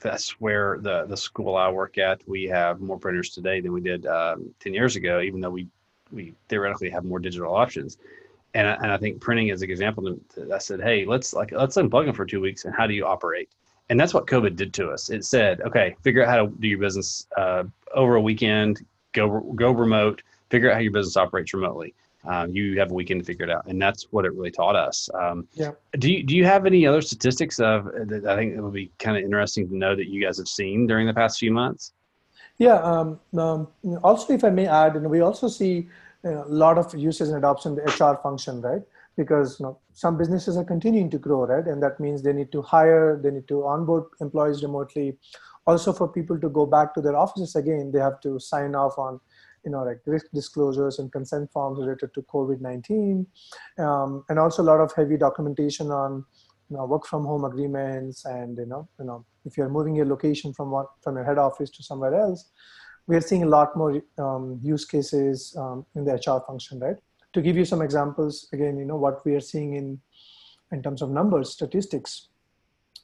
that's 0.00 0.40
where 0.40 0.78
the 0.80 1.06
the 1.06 1.16
school 1.16 1.56
I 1.56 1.68
work 1.68 1.98
at, 1.98 2.20
we 2.28 2.44
have 2.44 2.80
more 2.80 2.98
printers 2.98 3.30
today 3.30 3.60
than 3.60 3.72
we 3.72 3.80
did 3.80 4.06
um, 4.06 4.54
ten 4.60 4.72
years 4.72 4.94
ago. 4.94 5.20
Even 5.20 5.40
though 5.40 5.50
we 5.50 5.66
we 6.12 6.34
theoretically 6.48 6.90
have 6.90 7.04
more 7.04 7.18
digital 7.18 7.54
options, 7.54 7.98
and 8.54 8.68
I, 8.68 8.74
and 8.74 8.92
I 8.92 8.96
think 8.96 9.20
printing 9.20 9.48
is 9.48 9.62
an 9.62 9.70
example. 9.70 10.16
I 10.52 10.58
said, 10.58 10.80
hey, 10.80 11.04
let's 11.04 11.32
like 11.32 11.52
let's 11.52 11.76
unplug 11.76 12.06
them 12.06 12.14
for 12.14 12.26
two 12.26 12.40
weeks, 12.40 12.64
and 12.64 12.74
how 12.74 12.86
do 12.86 12.94
you 12.94 13.06
operate? 13.06 13.48
And 13.88 13.98
that's 13.98 14.14
what 14.14 14.26
COVID 14.26 14.56
did 14.56 14.72
to 14.74 14.88
us. 14.90 15.10
It 15.10 15.24
said, 15.24 15.60
okay, 15.62 15.96
figure 16.02 16.22
out 16.22 16.28
how 16.28 16.46
to 16.46 16.52
do 16.60 16.68
your 16.68 16.78
business 16.78 17.26
uh, 17.36 17.64
over 17.94 18.16
a 18.16 18.20
weekend. 18.20 18.84
Go 19.12 19.40
go 19.54 19.70
remote. 19.70 20.22
Figure 20.48 20.70
out 20.70 20.74
how 20.74 20.80
your 20.80 20.92
business 20.92 21.16
operates 21.16 21.54
remotely 21.54 21.94
um, 22.24 22.50
you 22.54 22.78
have 22.78 22.90
a 22.90 22.94
weekend 22.94 23.20
to 23.20 23.24
figure 23.24 23.44
it 23.46 23.50
out, 23.50 23.66
and 23.66 23.80
that's 23.80 24.04
what 24.10 24.24
it 24.24 24.34
really 24.34 24.50
taught 24.50 24.76
us. 24.76 25.08
Um, 25.14 25.48
yeah. 25.54 25.72
Do 25.98 26.12
you 26.12 26.22
do 26.22 26.36
you 26.36 26.44
have 26.44 26.66
any 26.66 26.86
other 26.86 27.00
statistics 27.00 27.58
of 27.60 27.84
that? 27.84 28.26
I 28.26 28.36
think 28.36 28.54
it 28.54 28.60
would 28.60 28.74
be 28.74 28.90
kind 28.98 29.16
of 29.16 29.22
interesting 29.22 29.68
to 29.68 29.76
know 29.76 29.96
that 29.96 30.08
you 30.08 30.22
guys 30.22 30.36
have 30.38 30.48
seen 30.48 30.86
during 30.86 31.06
the 31.06 31.14
past 31.14 31.38
few 31.38 31.52
months. 31.52 31.92
Yeah. 32.58 32.76
Um, 32.76 33.18
um 33.38 33.68
also, 34.04 34.34
if 34.34 34.44
I 34.44 34.50
may 34.50 34.66
add, 34.66 35.00
know, 35.00 35.08
we 35.08 35.20
also 35.20 35.48
see 35.48 35.88
you 36.24 36.30
know, 36.30 36.44
a 36.44 36.54
lot 36.64 36.78
of 36.78 36.94
usage 36.94 37.28
and 37.28 37.36
adoption 37.36 37.74
the 37.74 37.82
HR 37.82 38.20
function, 38.22 38.60
right? 38.60 38.82
Because 39.16 39.58
you 39.58 39.66
know, 39.66 39.78
some 39.92 40.16
businesses 40.16 40.56
are 40.56 40.64
continuing 40.64 41.10
to 41.10 41.18
grow, 41.18 41.46
right? 41.46 41.66
And 41.66 41.82
that 41.82 42.00
means 42.00 42.22
they 42.22 42.32
need 42.32 42.52
to 42.52 42.62
hire, 42.62 43.20
they 43.22 43.30
need 43.30 43.48
to 43.48 43.66
onboard 43.66 44.04
employees 44.20 44.62
remotely. 44.62 45.18
Also, 45.66 45.92
for 45.92 46.08
people 46.08 46.38
to 46.40 46.48
go 46.48 46.66
back 46.66 46.94
to 46.94 47.00
their 47.00 47.16
offices 47.16 47.54
again, 47.54 47.90
they 47.92 48.00
have 48.00 48.20
to 48.22 48.38
sign 48.40 48.74
off 48.74 48.98
on 48.98 49.20
you 49.64 49.70
know, 49.70 49.82
like 49.82 50.00
risk 50.06 50.26
disclosures 50.32 50.98
and 50.98 51.12
consent 51.12 51.50
forms 51.52 51.78
related 51.78 52.14
to 52.14 52.22
COVID-19, 52.22 53.26
um, 53.78 54.24
and 54.28 54.38
also 54.38 54.62
a 54.62 54.64
lot 54.64 54.80
of 54.80 54.92
heavy 54.94 55.16
documentation 55.16 55.90
on, 55.90 56.24
you 56.70 56.76
know, 56.76 56.86
work 56.86 57.06
from 57.06 57.24
home 57.24 57.44
agreements, 57.44 58.24
and 58.24 58.56
you 58.56 58.66
know, 58.66 58.88
you 58.98 59.04
know, 59.04 59.24
if 59.44 59.56
you're 59.56 59.68
moving 59.68 59.94
your 59.94 60.06
location 60.06 60.52
from 60.52 60.70
one 60.70 60.86
from 61.02 61.16
your 61.16 61.24
head 61.24 61.38
office 61.38 61.70
to 61.70 61.82
somewhere 61.82 62.14
else, 62.14 62.50
we 63.10 63.16
are 63.16 63.20
seeing 63.20 63.42
a 63.42 63.48
lot 63.58 63.76
more 63.76 64.00
um, 64.18 64.60
use 64.62 64.84
cases 64.84 65.54
um, 65.58 65.84
in 65.96 66.04
the 66.04 66.12
HR 66.12 66.40
function, 66.46 66.78
right? 66.78 66.96
To 67.32 67.42
give 67.42 67.56
you 67.56 67.64
some 67.64 67.82
examples, 67.82 68.48
again, 68.52 68.78
you 68.78 68.84
know, 68.84 68.96
what 68.96 69.24
we 69.26 69.34
are 69.34 69.46
seeing 69.52 69.74
in 69.74 70.00
in 70.72 70.80
terms 70.84 71.02
of 71.02 71.10
numbers, 71.10 71.50
statistics. 71.50 72.28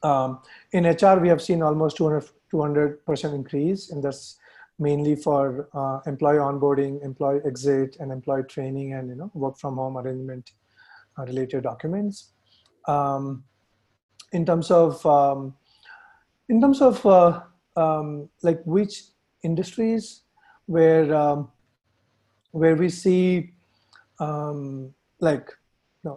Um, 0.05 0.39
in 0.71 0.85
HR, 0.85 1.19
we 1.19 1.29
have 1.29 1.43
seen 1.43 1.61
almost 1.63 1.97
200 1.97 3.05
percent 3.05 3.35
increase 3.35 3.91
and 3.91 4.01
that's 4.05 4.39
mainly 4.79 5.17
for 5.17 5.69
uh, 5.75 5.99
employee 6.07 6.39
onboarding, 6.39 7.05
employee 7.05 7.41
exit, 7.45 7.97
and 7.99 8.13
employee 8.13 8.45
training, 8.45 8.93
and 8.93 9.09
you 9.09 9.17
know 9.17 9.31
work 9.35 9.59
from 9.59 9.75
home 9.77 9.97
arrangement 9.97 10.53
uh, 11.19 11.25
related 11.25 11.65
documents. 11.65 12.31
Um, 12.87 13.43
in 14.33 14.47
terms 14.47 14.71
of 14.71 15.05
um, 15.05 15.55
in 16.49 16.61
terms 16.61 16.81
of 16.81 17.05
uh, 17.05 17.41
um, 17.75 18.29
like 18.43 18.63
which 18.65 19.03
industries 19.43 20.23
where 20.67 21.15
um, 21.15 21.51
where 22.53 22.77
we 22.77 22.89
see 22.89 23.53
um, 24.19 24.95
like 25.21 25.51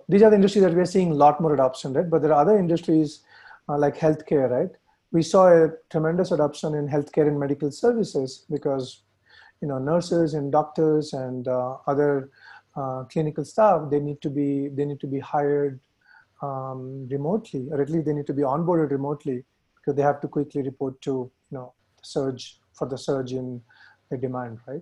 these 0.07 0.21
are 0.21 0.29
the 0.29 0.35
industries 0.35 0.63
that 0.63 0.73
we're 0.73 0.85
seeing 0.85 1.11
a 1.11 1.15
lot 1.15 1.41
more 1.41 1.53
adoption, 1.53 1.93
right? 1.93 2.09
But 2.09 2.21
there 2.21 2.31
are 2.31 2.41
other 2.41 2.57
industries 2.57 3.23
uh, 3.67 3.77
like 3.77 3.97
healthcare, 3.97 4.49
right? 4.49 4.69
We 5.11 5.23
saw 5.23 5.47
a 5.47 5.69
tremendous 5.89 6.31
adoption 6.31 6.75
in 6.75 6.87
healthcare 6.87 7.27
and 7.27 7.39
medical 7.39 7.71
services 7.71 8.45
because 8.49 9.01
you 9.61 9.67
know 9.67 9.77
nurses 9.77 10.33
and 10.33 10.51
doctors 10.51 11.13
and 11.13 11.47
uh, 11.47 11.77
other 11.87 12.29
uh, 12.75 13.03
clinical 13.05 13.43
staff 13.43 13.89
they 13.89 13.99
need 13.99 14.21
to 14.21 14.29
be 14.29 14.69
they 14.69 14.85
need 14.85 14.99
to 14.99 15.07
be 15.07 15.19
hired 15.19 15.79
um, 16.41 17.07
remotely 17.09 17.67
or 17.71 17.81
at 17.81 17.89
least 17.89 18.05
they 18.05 18.13
need 18.13 18.27
to 18.27 18.33
be 18.33 18.43
onboarded 18.43 18.91
remotely 18.91 19.43
because 19.75 19.95
they 19.95 20.01
have 20.01 20.21
to 20.21 20.27
quickly 20.27 20.61
report 20.61 21.01
to 21.01 21.29
you 21.51 21.57
know 21.57 21.73
surge 22.03 22.58
for 22.79 22.87
the 22.87 22.97
surge 22.97 23.33
in 23.33 23.61
the 24.09 24.17
demand 24.17 24.59
right? 24.67 24.81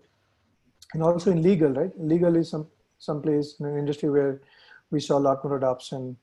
And 0.93 1.03
also 1.03 1.31
in 1.31 1.41
legal 1.41 1.71
right? 1.71 1.91
Legal 1.97 2.35
is 2.37 2.49
some 2.49 2.67
some 2.99 3.21
place 3.21 3.55
in 3.59 3.65
an 3.65 3.77
industry 3.77 4.09
where 4.09 4.41
we 4.89 4.99
saw 4.99 5.17
a 5.17 5.25
lot 5.27 5.43
more 5.43 5.57
adoption 5.57 6.17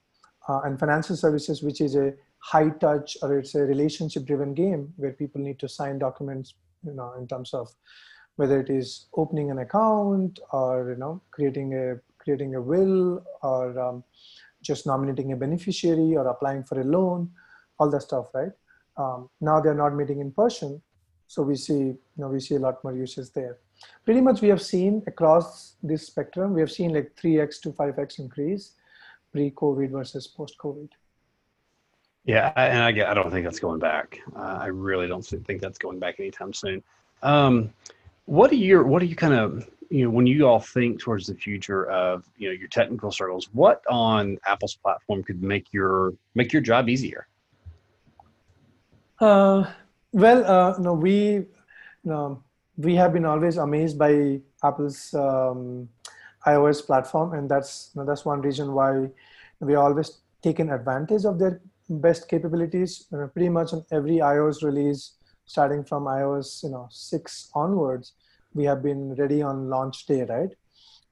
uh, 0.49 0.61
and 0.65 0.79
financial 0.79 1.17
services 1.17 1.63
which 1.63 1.81
is 1.81 1.95
a 1.97 2.15
high 2.39 2.69
touch 2.69 3.17
or 3.23 3.39
it's 3.39 3.55
a 3.55 3.61
relationship 3.61 4.25
driven 4.27 4.55
game 4.55 4.93
where 4.97 5.13
people 5.13 5.41
need 5.41 5.59
to 5.59 5.69
sign 5.69 5.99
documents 5.99 6.55
you 6.85 6.93
know 6.93 7.13
in 7.19 7.27
terms 7.27 7.55
of 7.55 7.75
whether 8.37 8.61
it 8.61 8.71
is 8.71 9.07
opening 9.15 9.51
an 9.51 9.59
account 9.59 10.41
or 10.53 10.91
you 10.91 10.97
know 10.97 11.21
creating 11.31 11.75
a 11.75 11.95
creating 12.19 12.55
a 12.55 12.61
will 12.61 13.23
or 13.43 13.79
um, 13.79 14.03
just 14.63 14.87
nominating 14.87 15.33
a 15.33 15.37
beneficiary 15.37 16.17
or 16.17 16.27
applying 16.27 16.65
for 16.65 16.81
a 16.81 16.85
loan 16.85 17.31
all 17.79 17.91
that 17.91 18.03
stuff 18.03 18.27
right? 18.35 18.53
Um, 18.97 19.29
now 19.41 19.61
they're 19.61 19.75
not 19.75 19.95
meeting 19.95 20.21
in 20.21 20.31
person 20.31 20.81
so 21.27 21.43
we 21.43 21.57
see 21.57 21.75
you 21.75 21.99
know 22.17 22.29
we 22.29 22.41
see 22.41 22.57
a 22.57 22.59
lot 22.59 22.83
more 22.85 22.95
uses 22.95 23.31
there. 23.31 23.59
Pretty 24.05 24.21
much 24.21 24.41
we 24.41 24.49
have 24.49 24.63
seen 24.63 25.03
across 25.07 25.75
this 25.83 26.07
spectrum 26.07 26.55
we 26.55 26.61
have 26.61 26.71
seen 26.71 26.95
like 26.95 27.15
3x 27.17 27.61
to 27.63 27.71
5x 27.71 28.19
increase 28.19 28.73
pre-covid 29.33 29.91
versus 29.91 30.27
post-covid. 30.27 30.89
Yeah 32.25 32.53
and 32.57 32.83
i 32.83 32.93
get 32.93 33.09
i 33.09 33.15
don't 33.15 33.31
think 33.31 33.45
that's 33.45 33.59
going 33.59 33.81
back. 33.81 34.21
Uh, 34.37 34.59
i 34.61 34.67
really 34.67 35.07
don't 35.07 35.23
think 35.25 35.61
that's 35.61 35.79
going 35.79 35.99
back 35.99 36.21
anytime 36.21 36.53
soon. 36.53 36.83
Um, 37.23 37.73
what 38.27 38.51
are 38.53 38.57
your 38.57 38.85
what 38.85 39.03
are 39.03 39.07
you 39.07 39.17
kind 39.17 39.35
of 39.35 39.69
you 39.91 40.05
know 40.05 40.11
when 40.11 40.27
you 40.27 40.47
all 40.47 40.61
think 40.61 41.01
towards 41.01 41.27
the 41.27 41.35
future 41.35 41.87
of 41.91 42.29
you 42.37 42.49
know 42.49 42.55
your 42.55 42.69
technical 42.69 43.11
circles? 43.11 43.49
what 43.53 43.83
on 43.89 44.39
apple's 44.47 44.75
platform 44.77 45.23
could 45.23 45.43
make 45.43 45.73
your 45.73 46.15
make 46.35 46.53
your 46.53 46.63
job 46.63 46.89
easier? 46.89 47.27
Uh, 49.21 49.71
well 50.15 50.45
uh, 50.47 50.79
no 50.79 50.95
we 50.95 51.47
no, 52.07 52.43
we 52.77 52.95
have 52.95 53.13
been 53.13 53.25
always 53.25 53.57
amazed 53.57 53.99
by 53.99 54.41
apple's 54.63 55.13
um, 55.15 55.89
ios 56.47 56.85
platform 56.85 57.35
and 57.35 57.51
that's 57.51 57.91
you 57.95 58.01
know, 58.01 58.07
that's 58.07 58.25
one 58.25 58.41
reason 58.41 58.73
why 58.73 59.09
we 59.61 59.75
always 59.75 60.19
taken 60.43 60.71
advantage 60.71 61.25
of 61.25 61.39
their 61.39 61.61
best 61.89 62.29
capabilities 62.29 63.07
you 63.11 63.19
know, 63.19 63.29
pretty 63.29 63.49
much 63.49 63.73
on 63.73 63.85
every 63.91 64.17
ios 64.19 64.63
release 64.63 65.13
starting 65.47 65.85
from 65.85 66.05
iOS, 66.05 66.63
you 66.63 66.71
know, 66.71 66.89
six 66.91 67.51
onwards, 67.55 68.13
we 68.55 68.65
have 68.65 68.83
been 68.83 69.15
ready 69.15 69.43
on 69.43 69.69
launch 69.69 70.07
day, 70.07 70.25
right? 70.25 70.51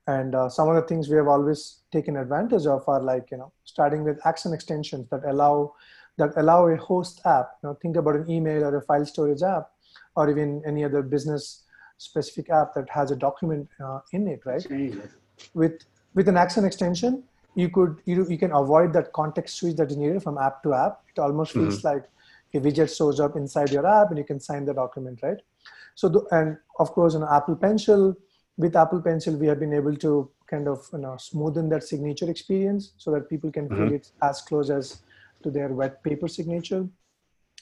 And 0.06 0.34
uh, 0.34 0.48
some 0.48 0.68
of 0.68 0.74
the 0.74 0.82
things 0.82 1.08
we 1.08 1.16
have 1.16 1.28
always 1.28 1.82
taken 1.92 2.16
advantage 2.16 2.66
of 2.66 2.88
are 2.88 3.02
like, 3.02 3.30
you 3.30 3.36
know, 3.36 3.52
starting 3.64 4.04
with 4.04 4.24
action 4.26 4.52
extensions 4.52 5.08
that 5.10 5.24
allow 5.24 5.74
that 6.18 6.32
allow 6.36 6.66
a 6.66 6.76
host 6.76 7.20
app. 7.24 7.52
You 7.62 7.70
know, 7.70 7.74
think 7.80 7.96
about 7.96 8.16
an 8.16 8.30
email 8.30 8.64
or 8.64 8.76
a 8.76 8.82
file 8.82 9.06
storage 9.06 9.42
app, 9.42 9.70
or 10.16 10.30
even 10.30 10.62
any 10.66 10.84
other 10.84 11.02
business 11.02 11.62
specific 11.98 12.50
app 12.50 12.74
that 12.74 12.88
has 12.90 13.10
a 13.10 13.16
document 13.16 13.68
uh, 13.82 14.00
in 14.12 14.28
it, 14.28 14.40
right? 14.44 14.66
With 15.54 15.84
with 16.14 16.28
an 16.28 16.36
action 16.36 16.64
extension, 16.64 17.22
you 17.54 17.68
could 17.68 18.00
you, 18.04 18.26
you 18.28 18.38
can 18.38 18.52
avoid 18.52 18.92
that 18.94 19.12
context 19.12 19.56
switch 19.56 19.76
that 19.76 19.90
is 19.90 19.96
needed 19.96 20.22
from 20.22 20.38
app 20.38 20.62
to 20.64 20.74
app. 20.74 21.02
It 21.14 21.20
almost 21.20 21.52
feels 21.52 21.78
mm-hmm. 21.78 21.88
like 21.88 22.04
a 22.54 22.60
widget 22.60 22.94
shows 22.94 23.20
up 23.20 23.36
inside 23.36 23.70
your 23.70 23.86
app 23.86 24.10
and 24.10 24.18
you 24.18 24.24
can 24.24 24.40
sign 24.40 24.64
the 24.64 24.74
document, 24.74 25.20
right? 25.22 25.38
So, 25.94 26.08
the, 26.08 26.20
and 26.30 26.58
of 26.78 26.92
course, 26.92 27.14
in 27.14 27.22
Apple 27.22 27.56
Pencil, 27.56 28.16
with 28.56 28.76
Apple 28.76 29.00
Pencil, 29.00 29.36
we 29.36 29.46
have 29.46 29.60
been 29.60 29.72
able 29.72 29.96
to 29.96 30.30
kind 30.46 30.68
of 30.68 30.86
you 30.92 30.98
know 30.98 31.16
smoothen 31.28 31.70
that 31.70 31.82
signature 31.82 32.30
experience 32.30 32.92
so 32.98 33.10
that 33.12 33.28
people 33.28 33.50
can 33.50 33.68
mm-hmm. 33.68 33.88
feel 33.88 33.94
it 33.94 34.10
as 34.22 34.42
close 34.42 34.70
as 34.70 35.02
to 35.42 35.50
their 35.50 35.68
wet 35.68 36.02
paper 36.02 36.28
signature, 36.28 36.86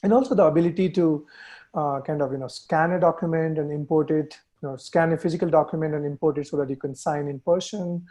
and 0.03 0.13
also 0.13 0.35
the 0.35 0.45
ability 0.45 0.91
to 0.91 1.27
uh, 1.75 2.01
kind 2.01 2.23
of 2.23 2.33
you 2.33 2.39
know 2.39 2.49
scan 2.49 2.93
a 2.93 3.01
document 3.01 3.59
and 3.59 3.73
import 3.73 4.11
it, 4.11 4.39
you 4.63 4.69
know, 4.69 4.77
scan 4.77 5.13
a 5.13 5.19
physical 5.19 5.49
document 5.49 5.95
and 5.95 6.05
import 6.05 6.39
it 6.39 6.47
so 6.47 6.57
that 6.57 6.71
you 6.71 6.77
can 6.77 6.95
sign 6.95 7.29
in 7.29 7.41
person, 7.41 8.05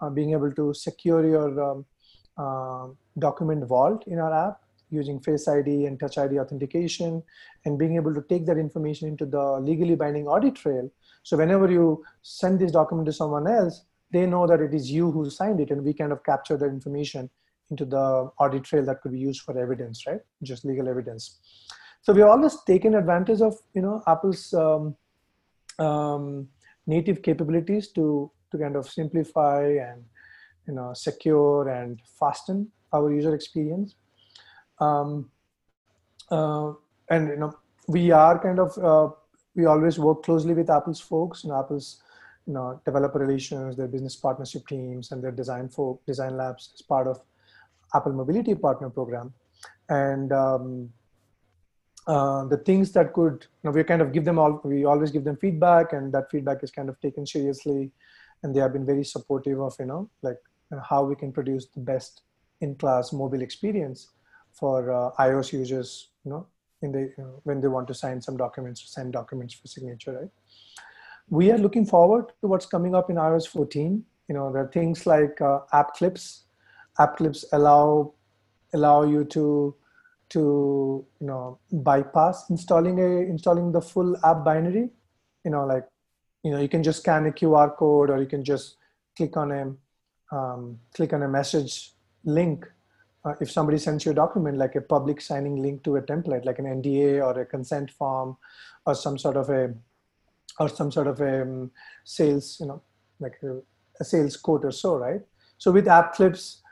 uh, 0.00 0.10
being 0.10 0.32
able 0.32 0.52
to 0.52 0.74
secure 0.74 1.26
your 1.26 1.70
um, 1.70 1.84
uh, 2.36 2.88
document 3.18 3.66
vault 3.66 4.04
in 4.06 4.18
our 4.18 4.48
app 4.48 4.60
using 4.90 5.20
Face 5.20 5.48
ID 5.48 5.86
and 5.86 5.98
Touch 5.98 6.18
ID 6.18 6.38
authentication 6.38 7.22
and 7.64 7.78
being 7.78 7.96
able 7.96 8.14
to 8.14 8.22
take 8.28 8.46
that 8.46 8.58
information 8.58 9.08
into 9.08 9.26
the 9.26 9.58
legally 9.60 9.94
binding 9.96 10.26
audit 10.26 10.54
trail. 10.56 10.90
So 11.22 11.36
whenever 11.36 11.70
you 11.70 12.04
send 12.22 12.60
this 12.60 12.72
document 12.72 13.06
to 13.06 13.12
someone 13.12 13.48
else, 13.48 13.84
they 14.10 14.26
know 14.26 14.46
that 14.46 14.60
it 14.60 14.74
is 14.74 14.90
you 14.90 15.10
who 15.10 15.28
signed 15.30 15.60
it 15.60 15.70
and 15.70 15.82
we 15.82 15.94
kind 15.94 16.12
of 16.12 16.22
capture 16.22 16.56
that 16.56 16.66
information 16.66 17.30
into 17.70 17.84
the 17.84 18.30
audit 18.38 18.64
trail 18.64 18.84
that 18.84 19.00
could 19.00 19.12
be 19.12 19.18
used 19.18 19.42
for 19.42 19.58
evidence, 19.58 20.06
right? 20.06 20.20
Just 20.42 20.64
legal 20.64 20.88
evidence. 20.88 21.40
So 22.02 22.12
we've 22.12 22.24
always 22.24 22.56
taken 22.66 22.94
advantage 22.94 23.40
of, 23.40 23.56
you 23.74 23.82
know, 23.82 24.02
Apple's 24.06 24.52
um, 24.52 24.96
um, 25.78 26.48
native 26.86 27.22
capabilities 27.22 27.88
to, 27.92 28.30
to 28.50 28.58
kind 28.58 28.76
of 28.76 28.88
simplify 28.88 29.62
and, 29.62 30.04
you 30.68 30.74
know, 30.74 30.92
secure 30.94 31.68
and 31.68 32.00
fasten 32.18 32.70
our 32.92 33.12
user 33.12 33.34
experience 33.34 33.96
um, 34.80 35.30
uh, 36.30 36.72
and 37.10 37.28
you 37.28 37.36
know 37.36 37.52
we 37.88 38.10
are 38.10 38.38
kind 38.38 38.58
of 38.58 38.78
uh, 38.78 39.12
we 39.54 39.66
always 39.66 39.98
work 39.98 40.22
closely 40.22 40.54
with 40.54 40.70
apple's 40.70 41.00
folks 41.00 41.44
and 41.44 41.52
apple's 41.52 42.02
you 42.46 42.52
know 42.52 42.80
developer 42.84 43.18
relations 43.18 43.76
their 43.76 43.88
business 43.88 44.16
partnership 44.16 44.66
teams 44.66 45.12
and 45.12 45.22
their 45.22 45.32
design 45.32 45.68
for 45.68 45.98
design 46.06 46.36
labs 46.36 46.70
as 46.74 46.82
part 46.82 47.06
of 47.06 47.20
apple 47.94 48.12
mobility 48.12 48.54
partner 48.54 48.90
program 48.90 49.32
and 49.88 50.32
um, 50.32 50.90
uh, 52.06 52.44
the 52.46 52.58
things 52.58 52.92
that 52.92 53.12
could 53.12 53.46
you 53.62 53.64
know 53.64 53.70
we 53.70 53.84
kind 53.84 54.02
of 54.02 54.12
give 54.12 54.24
them 54.24 54.38
all 54.38 54.60
we 54.64 54.84
always 54.84 55.10
give 55.10 55.24
them 55.24 55.36
feedback 55.36 55.92
and 55.92 56.12
that 56.12 56.30
feedback 56.30 56.62
is 56.62 56.70
kind 56.70 56.88
of 56.88 57.00
taken 57.00 57.26
seriously 57.26 57.90
and 58.42 58.54
they 58.54 58.60
have 58.60 58.72
been 58.72 58.86
very 58.86 59.04
supportive 59.04 59.60
of 59.60 59.74
you 59.78 59.86
know 59.86 60.08
like 60.22 60.38
how 60.82 61.04
we 61.04 61.14
can 61.14 61.32
produce 61.32 61.66
the 61.66 61.80
best 61.80 62.22
in 62.60 62.74
class 62.74 63.12
mobile 63.12 63.42
experience 63.42 64.10
for 64.52 64.90
uh, 64.90 65.10
iOS 65.18 65.52
users, 65.52 66.10
you 66.24 66.30
know, 66.30 66.46
in 66.82 66.92
the 66.92 67.00
you 67.00 67.24
know, 67.24 67.40
when 67.44 67.60
they 67.60 67.68
want 67.68 67.88
to 67.88 67.94
sign 67.94 68.20
some 68.20 68.36
documents, 68.36 68.82
send 68.86 69.12
documents 69.12 69.54
for 69.54 69.66
signature, 69.66 70.12
right? 70.12 70.30
We 71.28 71.50
are 71.50 71.58
looking 71.58 71.86
forward 71.86 72.32
to 72.40 72.48
what's 72.48 72.66
coming 72.66 72.94
up 72.94 73.10
in 73.10 73.16
iOS 73.16 73.48
14. 73.48 74.04
You 74.28 74.34
know, 74.34 74.52
there 74.52 74.62
are 74.62 74.68
things 74.68 75.06
like 75.06 75.40
uh, 75.40 75.60
app 75.72 75.94
clips. 75.94 76.44
App 76.98 77.16
clips 77.16 77.44
allow 77.52 78.14
allow 78.72 79.04
you 79.04 79.24
to 79.24 79.74
to 80.30 81.06
you 81.20 81.26
know 81.26 81.58
bypass 81.70 82.50
installing 82.50 82.98
a 83.00 83.20
installing 83.28 83.72
the 83.72 83.80
full 83.80 84.16
app 84.24 84.44
binary. 84.44 84.90
You 85.44 85.50
know, 85.50 85.66
like 85.66 85.86
you 86.42 86.50
know, 86.50 86.60
you 86.60 86.68
can 86.68 86.82
just 86.82 87.00
scan 87.00 87.26
a 87.26 87.30
QR 87.30 87.76
code 87.76 88.10
or 88.10 88.18
you 88.18 88.26
can 88.26 88.44
just 88.44 88.76
click 89.16 89.36
on 89.36 89.52
a 89.52 89.74
um, 90.34 90.78
click 90.94 91.12
on 91.12 91.22
a 91.22 91.28
message 91.28 91.92
link 92.24 92.66
uh, 93.24 93.34
if 93.40 93.50
somebody 93.50 93.78
sends 93.78 94.04
you 94.04 94.12
a 94.12 94.14
document 94.14 94.58
like 94.58 94.74
a 94.74 94.80
public 94.80 95.20
signing 95.20 95.56
link 95.62 95.82
to 95.84 95.96
a 95.96 96.02
template 96.02 96.44
like 96.44 96.58
an 96.58 96.66
nda 96.82 97.22
or 97.22 97.40
a 97.40 97.46
consent 97.46 97.90
form 97.90 98.36
or 98.86 98.94
some 98.94 99.18
sort 99.18 99.36
of 99.36 99.50
a 99.50 99.72
or 100.58 100.68
some 100.68 100.90
sort 100.90 101.06
of 101.06 101.20
a 101.20 101.42
um, 101.42 101.70
sales 102.04 102.58
you 102.60 102.66
know 102.66 102.82
like 103.20 103.38
a, 103.42 103.60
a, 104.00 104.04
sales 104.04 104.36
quote 104.36 104.64
or 104.64 104.72
so 104.72 104.96
right 104.96 105.22
so 105.58 105.70
with 105.70 105.88
app 105.88 106.14
clips 106.14 106.62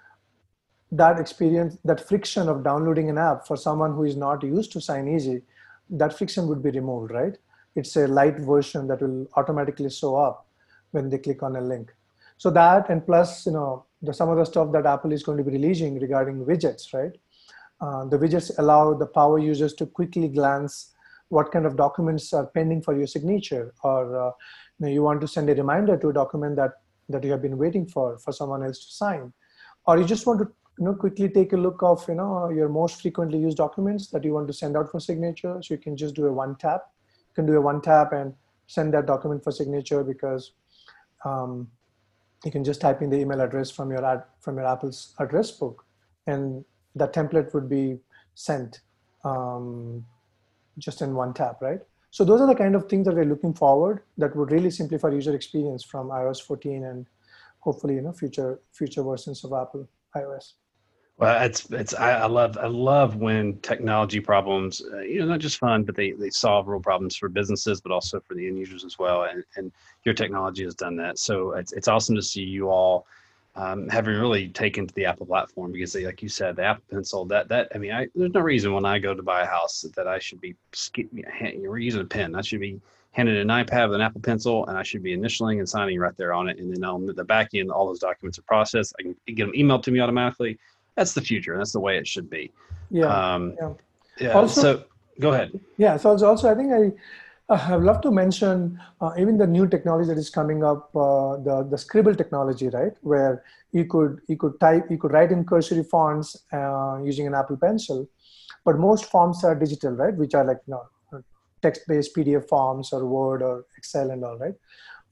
that 0.92 1.18
experience 1.18 1.78
that 1.84 2.06
friction 2.06 2.48
of 2.48 2.62
downloading 2.62 3.08
an 3.08 3.18
app 3.18 3.46
for 3.46 3.56
someone 3.56 3.94
who 3.94 4.04
is 4.04 4.14
not 4.14 4.42
used 4.42 4.70
to 4.72 4.80
sign 4.80 5.08
easy 5.08 5.42
that 5.88 6.16
friction 6.16 6.46
would 6.46 6.62
be 6.62 6.70
removed 6.70 7.10
right? 7.10 7.36
It's 7.74 7.96
a 7.96 8.06
light 8.06 8.38
version 8.38 8.86
that 8.88 9.00
will 9.00 9.26
automatically 9.36 9.88
show 9.88 10.16
up 10.16 10.46
when 10.90 11.08
they 11.08 11.16
click 11.16 11.42
on 11.42 11.56
a 11.56 11.60
link. 11.60 11.90
So 12.36 12.50
that 12.50 12.90
and 12.90 13.04
plus 13.04 13.46
you 13.46 13.52
know 13.52 13.86
the, 14.02 14.12
some 14.12 14.28
of 14.28 14.36
the 14.36 14.44
stuff 14.44 14.70
that 14.72 14.84
Apple 14.84 15.12
is 15.12 15.22
going 15.22 15.38
to 15.38 15.44
be 15.44 15.52
releasing 15.52 15.98
regarding 15.98 16.44
widgets, 16.44 16.92
right? 16.92 17.12
Uh, 17.80 18.04
the 18.04 18.18
widgets 18.18 18.50
allow 18.58 18.94
the 18.94 19.06
power 19.06 19.38
users 19.38 19.74
to 19.74 19.86
quickly 19.86 20.28
glance 20.28 20.92
what 21.28 21.50
kind 21.50 21.64
of 21.64 21.76
documents 21.76 22.32
are 22.32 22.46
pending 22.46 22.82
for 22.82 22.96
your 22.96 23.06
signature, 23.06 23.72
or 23.82 24.20
uh, 24.20 24.30
you, 24.78 24.86
know, 24.86 24.88
you 24.88 25.02
want 25.02 25.20
to 25.20 25.26
send 25.26 25.48
a 25.48 25.54
reminder 25.54 25.96
to 25.96 26.08
a 26.08 26.12
document 26.12 26.56
that 26.56 26.72
that 27.08 27.24
you 27.24 27.30
have 27.30 27.42
been 27.42 27.56
waiting 27.56 27.86
for 27.86 28.18
for 28.18 28.32
someone 28.32 28.62
else 28.62 28.84
to 28.84 28.92
sign, 28.92 29.32
or 29.86 29.98
you 29.98 30.04
just 30.04 30.26
want 30.26 30.40
to 30.40 30.52
you 30.82 30.88
know 30.88 30.94
quickly 30.94 31.28
take 31.28 31.52
a 31.52 31.56
look 31.56 31.80
of 31.84 32.04
you 32.08 32.16
know 32.16 32.48
your 32.50 32.68
most 32.68 33.02
frequently 33.02 33.38
used 33.38 33.56
documents 33.56 34.08
that 34.08 34.24
you 34.24 34.32
want 34.32 34.48
to 34.48 34.52
send 34.52 34.76
out 34.76 34.90
for 34.90 34.98
signature. 34.98 35.60
So 35.62 35.74
you 35.74 35.78
can 35.78 35.96
just 35.96 36.16
do 36.16 36.26
a 36.26 36.32
one 36.32 36.56
tap. 36.56 36.86
You 37.28 37.34
can 37.36 37.46
do 37.46 37.56
a 37.56 37.60
one 37.60 37.80
tap 37.80 38.12
and 38.12 38.34
send 38.66 38.92
that 38.94 39.06
document 39.06 39.44
for 39.44 39.52
signature 39.52 40.02
because 40.02 40.54
um, 41.24 41.68
you 42.44 42.50
can 42.50 42.64
just 42.64 42.80
type 42.80 43.00
in 43.00 43.10
the 43.10 43.16
email 43.16 43.40
address 43.40 43.70
from 43.70 43.92
your 43.92 44.04
ad, 44.04 44.24
from 44.40 44.56
your 44.56 44.66
Apple's 44.66 45.14
address 45.20 45.52
book, 45.52 45.84
and 46.26 46.64
the 46.96 47.06
template 47.06 47.54
would 47.54 47.68
be 47.68 48.00
sent 48.34 48.80
um, 49.24 50.04
just 50.78 51.00
in 51.00 51.14
one 51.14 51.32
tap, 51.32 51.62
right? 51.62 51.78
So 52.10 52.24
those 52.24 52.40
are 52.40 52.48
the 52.48 52.56
kind 52.56 52.74
of 52.74 52.88
things 52.88 53.06
that 53.06 53.14
we're 53.14 53.32
looking 53.32 53.54
forward 53.54 54.02
that 54.18 54.34
would 54.34 54.50
really 54.50 54.72
simplify 54.72 55.10
user 55.10 55.36
experience 55.36 55.84
from 55.84 56.08
iOS 56.08 56.42
14 56.42 56.84
and 56.86 57.06
hopefully 57.60 57.94
you 57.94 58.02
know 58.02 58.12
future 58.12 58.58
future 58.72 59.04
versions 59.04 59.44
of 59.44 59.52
Apple 59.52 59.88
iOS. 60.16 60.54
Well, 61.18 61.44
it's 61.44 61.70
it's 61.70 61.94
I, 61.94 62.12
I 62.12 62.26
love 62.26 62.56
I 62.58 62.66
love 62.66 63.16
when 63.16 63.58
technology 63.58 64.18
problems 64.18 64.82
uh, 64.92 65.00
you 65.00 65.20
know 65.20 65.26
not 65.26 65.40
just 65.40 65.58
fun 65.58 65.84
but 65.84 65.94
they 65.94 66.12
they 66.12 66.30
solve 66.30 66.66
real 66.68 66.80
problems 66.80 67.16
for 67.16 67.28
businesses 67.28 67.80
but 67.80 67.92
also 67.92 68.18
for 68.20 68.34
the 68.34 68.46
end 68.48 68.58
users 68.58 68.84
as 68.84 68.98
well 68.98 69.24
and 69.24 69.44
and 69.56 69.70
your 70.04 70.14
technology 70.14 70.64
has 70.64 70.74
done 70.74 70.96
that 70.96 71.18
so 71.18 71.52
it's 71.52 71.72
it's 71.72 71.86
awesome 71.86 72.16
to 72.16 72.22
see 72.22 72.42
you 72.42 72.70
all 72.70 73.06
um, 73.54 73.86
having 73.90 74.14
really 74.14 74.48
taken 74.48 74.86
to 74.86 74.94
the 74.94 75.04
Apple 75.04 75.26
platform 75.26 75.70
because 75.72 75.92
they, 75.92 76.06
like 76.06 76.22
you 76.22 76.28
said 76.30 76.56
the 76.56 76.64
Apple 76.64 76.84
Pencil 76.90 77.26
that 77.26 77.46
that 77.48 77.68
I 77.74 77.78
mean 77.78 77.92
I 77.92 78.08
there's 78.14 78.32
no 78.32 78.40
reason 78.40 78.72
when 78.72 78.86
I 78.86 78.98
go 78.98 79.14
to 79.14 79.22
buy 79.22 79.42
a 79.42 79.46
house 79.46 79.84
that 79.94 80.08
I 80.08 80.18
should 80.18 80.40
be 80.40 80.56
you're 81.36 81.78
using 81.78 82.00
a 82.00 82.06
pen 82.06 82.34
I 82.34 82.40
should 82.40 82.60
be 82.60 82.80
handed 83.12 83.36
an 83.36 83.48
iPad 83.48 83.88
with 83.88 83.96
an 83.96 84.00
Apple 84.00 84.22
Pencil, 84.22 84.66
and 84.66 84.76
I 84.76 84.82
should 84.82 85.02
be 85.02 85.14
initialing 85.16 85.58
and 85.58 85.68
signing 85.68 85.98
right 85.98 86.16
there 86.16 86.32
on 86.32 86.48
it. 86.48 86.58
And 86.58 86.74
then 86.74 86.82
on 86.82 87.06
the 87.06 87.24
back 87.24 87.50
end, 87.52 87.70
all 87.70 87.86
those 87.86 87.98
documents 87.98 88.38
are 88.38 88.42
processed. 88.42 88.94
I 88.98 89.02
can 89.02 89.16
get 89.26 89.44
them 89.44 89.52
emailed 89.52 89.82
to 89.82 89.90
me 89.90 90.00
automatically 90.00 90.58
that's 90.96 91.14
the 91.14 91.20
future. 91.20 91.56
That's 91.56 91.72
the 91.72 91.80
way 91.80 91.98
it 91.98 92.06
should 92.06 92.28
be. 92.28 92.50
Yeah. 92.90 93.06
Um, 93.06 93.54
yeah. 93.60 93.72
yeah. 94.20 94.32
Also, 94.32 94.60
so 94.62 94.84
go 95.20 95.32
ahead. 95.32 95.58
Yeah. 95.76 95.96
So 95.96 96.10
also, 96.10 96.50
I 96.50 96.54
think 96.54 96.72
I. 96.72 96.92
I 97.48 97.76
would 97.76 97.84
love 97.84 98.00
to 98.02 98.10
mention 98.10 98.80
uh, 99.02 99.10
even 99.18 99.36
the 99.36 99.46
new 99.46 99.66
technology 99.66 100.08
that 100.08 100.16
is 100.16 100.30
coming 100.30 100.64
up, 100.64 100.94
uh, 100.96 101.36
the 101.36 101.66
the 101.68 101.76
Scribble 101.76 102.14
technology, 102.14 102.68
right? 102.68 102.92
Where 103.02 103.44
you 103.72 103.84
could 103.84 104.20
you 104.28 104.38
could 104.38 104.58
type, 104.60 104.84
you 104.88 104.96
could 104.96 105.12
write 105.12 105.32
in 105.32 105.44
cursory 105.44 105.82
fonts 105.82 106.44
uh, 106.52 107.00
using 107.02 107.26
an 107.26 107.34
Apple 107.34 107.58
Pencil, 107.58 108.08
but 108.64 108.78
most 108.78 109.06
forms 109.06 109.44
are 109.44 109.54
digital, 109.54 109.90
right? 109.90 110.14
Which 110.14 110.34
are 110.34 110.44
like 110.44 110.58
you 110.66 110.74
know, 110.74 111.22
text-based 111.62 112.14
PDF 112.14 112.48
forms 112.48 112.92
or 112.92 113.04
Word 113.06 113.42
or 113.42 113.66
Excel 113.76 114.10
and 114.10 114.24
all, 114.24 114.38
right? 114.38 114.54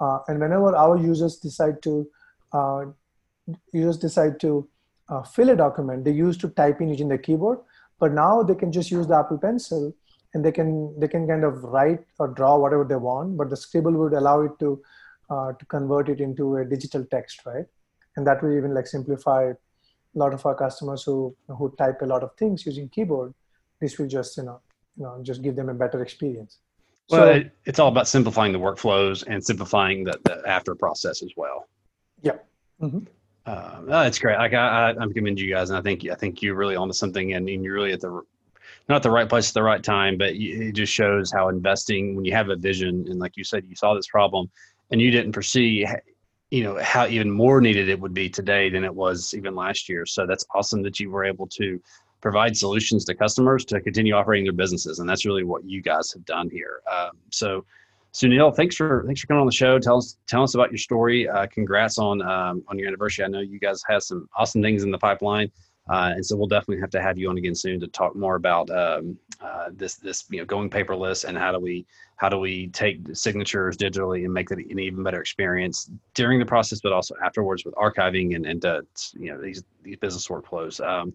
Uh, 0.00 0.18
and 0.28 0.40
whenever 0.40 0.74
our 0.74 0.96
users 0.96 1.36
decide 1.36 1.82
to 1.82 2.08
uh, 2.52 2.84
users 3.72 3.98
decide 3.98 4.40
to 4.40 4.68
uh, 5.10 5.22
fill 5.22 5.50
a 5.50 5.56
document, 5.56 6.04
they 6.04 6.12
used 6.12 6.40
to 6.40 6.48
type 6.48 6.80
in 6.80 6.88
using 6.88 7.08
the 7.08 7.18
keyboard, 7.18 7.58
but 7.98 8.12
now 8.12 8.42
they 8.42 8.54
can 8.54 8.72
just 8.72 8.90
use 8.90 9.06
the 9.06 9.16
Apple 9.16 9.38
Pencil 9.38 9.94
and 10.32 10.44
they 10.44 10.52
can 10.52 10.98
they 10.98 11.08
can 11.08 11.26
kind 11.26 11.44
of 11.44 11.64
write 11.64 12.00
or 12.18 12.28
draw 12.28 12.56
whatever 12.56 12.84
they 12.84 12.96
want, 12.96 13.36
but 13.36 13.50
the 13.50 13.56
Scribble 13.56 13.92
would 13.92 14.12
allow 14.12 14.42
it 14.42 14.52
to 14.60 14.80
uh, 15.28 15.52
to 15.52 15.64
convert 15.66 16.08
it 16.08 16.20
into 16.20 16.56
a 16.56 16.64
digital 16.64 17.04
text, 17.10 17.44
right? 17.44 17.66
And 18.16 18.26
that 18.26 18.42
will 18.42 18.56
even 18.56 18.74
like 18.74 18.86
simplify 18.86 19.50
a 19.50 20.18
lot 20.18 20.32
of 20.32 20.46
our 20.46 20.54
customers 20.54 21.02
who 21.02 21.36
who 21.48 21.74
type 21.76 22.02
a 22.02 22.06
lot 22.06 22.22
of 22.22 22.34
things 22.36 22.64
using 22.64 22.88
keyboard. 22.88 23.34
This 23.80 23.98
will 23.98 24.08
just 24.08 24.36
you 24.36 24.44
know 24.44 24.60
you 24.96 25.02
know 25.02 25.18
just 25.22 25.42
give 25.42 25.56
them 25.56 25.68
a 25.68 25.74
better 25.74 26.00
experience. 26.02 26.58
Well, 27.10 27.22
so, 27.22 27.30
it, 27.32 27.52
it's 27.64 27.80
all 27.80 27.88
about 27.88 28.06
simplifying 28.06 28.52
the 28.52 28.60
workflows 28.60 29.24
and 29.26 29.44
simplifying 29.44 30.04
the, 30.04 30.20
the 30.24 30.42
after 30.46 30.76
process 30.76 31.24
as 31.24 31.32
well. 31.36 31.68
Yeah. 32.22 32.36
Mm-hmm. 32.80 33.00
Uh, 33.46 34.04
it's 34.06 34.18
great. 34.18 34.38
Like 34.38 34.52
I, 34.54 34.90
I, 34.90 35.02
am 35.02 35.12
commending 35.12 35.44
you 35.44 35.54
guys, 35.54 35.70
and 35.70 35.78
I 35.78 35.82
think 35.82 36.06
I 36.10 36.14
think 36.14 36.42
you're 36.42 36.54
really 36.54 36.76
onto 36.76 36.92
something, 36.92 37.34
and, 37.34 37.48
and 37.48 37.64
you're 37.64 37.74
really 37.74 37.92
at 37.92 38.00
the 38.00 38.22
not 38.88 39.02
the 39.02 39.10
right 39.10 39.28
place 39.28 39.48
at 39.48 39.54
the 39.54 39.62
right 39.62 39.82
time, 39.82 40.18
but 40.18 40.30
it 40.34 40.72
just 40.72 40.92
shows 40.92 41.32
how 41.32 41.48
investing 41.48 42.16
when 42.16 42.24
you 42.24 42.32
have 42.32 42.50
a 42.50 42.56
vision, 42.56 43.06
and 43.08 43.18
like 43.18 43.36
you 43.36 43.44
said, 43.44 43.64
you 43.68 43.74
saw 43.76 43.94
this 43.94 44.08
problem, 44.08 44.50
and 44.90 45.00
you 45.00 45.10
didn't 45.10 45.32
foresee, 45.32 45.86
you 46.50 46.64
know, 46.64 46.78
how 46.82 47.06
even 47.06 47.30
more 47.30 47.60
needed 47.60 47.88
it 47.88 47.98
would 47.98 48.12
be 48.12 48.28
today 48.28 48.68
than 48.68 48.84
it 48.84 48.94
was 48.94 49.32
even 49.34 49.54
last 49.54 49.88
year. 49.88 50.04
So 50.04 50.26
that's 50.26 50.44
awesome 50.54 50.82
that 50.82 51.00
you 51.00 51.10
were 51.10 51.24
able 51.24 51.46
to 51.48 51.80
provide 52.20 52.56
solutions 52.56 53.04
to 53.06 53.14
customers 53.14 53.64
to 53.66 53.80
continue 53.80 54.12
operating 54.12 54.44
their 54.44 54.52
businesses, 54.52 54.98
and 54.98 55.08
that's 55.08 55.24
really 55.24 55.44
what 55.44 55.64
you 55.64 55.80
guys 55.80 56.12
have 56.12 56.24
done 56.26 56.50
here. 56.50 56.82
Um, 56.92 57.12
so 57.30 57.64
Sunil, 58.12 58.54
thanks 58.54 58.74
for 58.74 59.04
thanks 59.06 59.20
for 59.20 59.28
coming 59.28 59.40
on 59.40 59.46
the 59.46 59.52
show. 59.52 59.78
Tell 59.78 59.98
us 59.98 60.16
tell 60.26 60.42
us 60.42 60.54
about 60.54 60.70
your 60.70 60.78
story. 60.78 61.28
Uh, 61.28 61.46
congrats 61.46 61.98
on 61.98 62.20
um, 62.22 62.64
on 62.68 62.78
your 62.78 62.88
anniversary. 62.88 63.24
I 63.24 63.28
know 63.28 63.40
you 63.40 63.60
guys 63.60 63.82
have 63.88 64.02
some 64.02 64.28
awesome 64.36 64.62
things 64.62 64.82
in 64.82 64.90
the 64.90 64.98
pipeline, 64.98 65.50
uh, 65.88 66.12
and 66.14 66.26
so 66.26 66.36
we'll 66.36 66.48
definitely 66.48 66.80
have 66.80 66.90
to 66.90 67.00
have 67.00 67.18
you 67.18 67.30
on 67.30 67.38
again 67.38 67.54
soon 67.54 67.78
to 67.80 67.86
talk 67.86 68.16
more 68.16 68.34
about 68.34 68.68
um, 68.70 69.16
uh, 69.40 69.68
this 69.72 69.94
this 69.94 70.24
you 70.28 70.38
know 70.38 70.44
going 70.44 70.68
paperless 70.68 71.24
and 71.24 71.38
how 71.38 71.52
do 71.52 71.60
we 71.60 71.86
how 72.16 72.28
do 72.28 72.38
we 72.38 72.66
take 72.68 72.98
signatures 73.12 73.76
digitally 73.76 74.24
and 74.24 74.34
make 74.34 74.50
it 74.50 74.58
an 74.58 74.78
even 74.78 75.04
better 75.04 75.20
experience 75.20 75.88
during 76.14 76.40
the 76.40 76.44
process, 76.44 76.80
but 76.82 76.92
also 76.92 77.14
afterwards 77.24 77.64
with 77.64 77.74
archiving 77.76 78.34
and 78.34 78.44
and 78.44 78.64
uh, 78.64 78.82
you 79.14 79.30
know 79.30 79.40
these 79.40 79.62
these 79.84 79.96
business 79.98 80.26
workflows. 80.26 80.84
Um, 80.84 81.14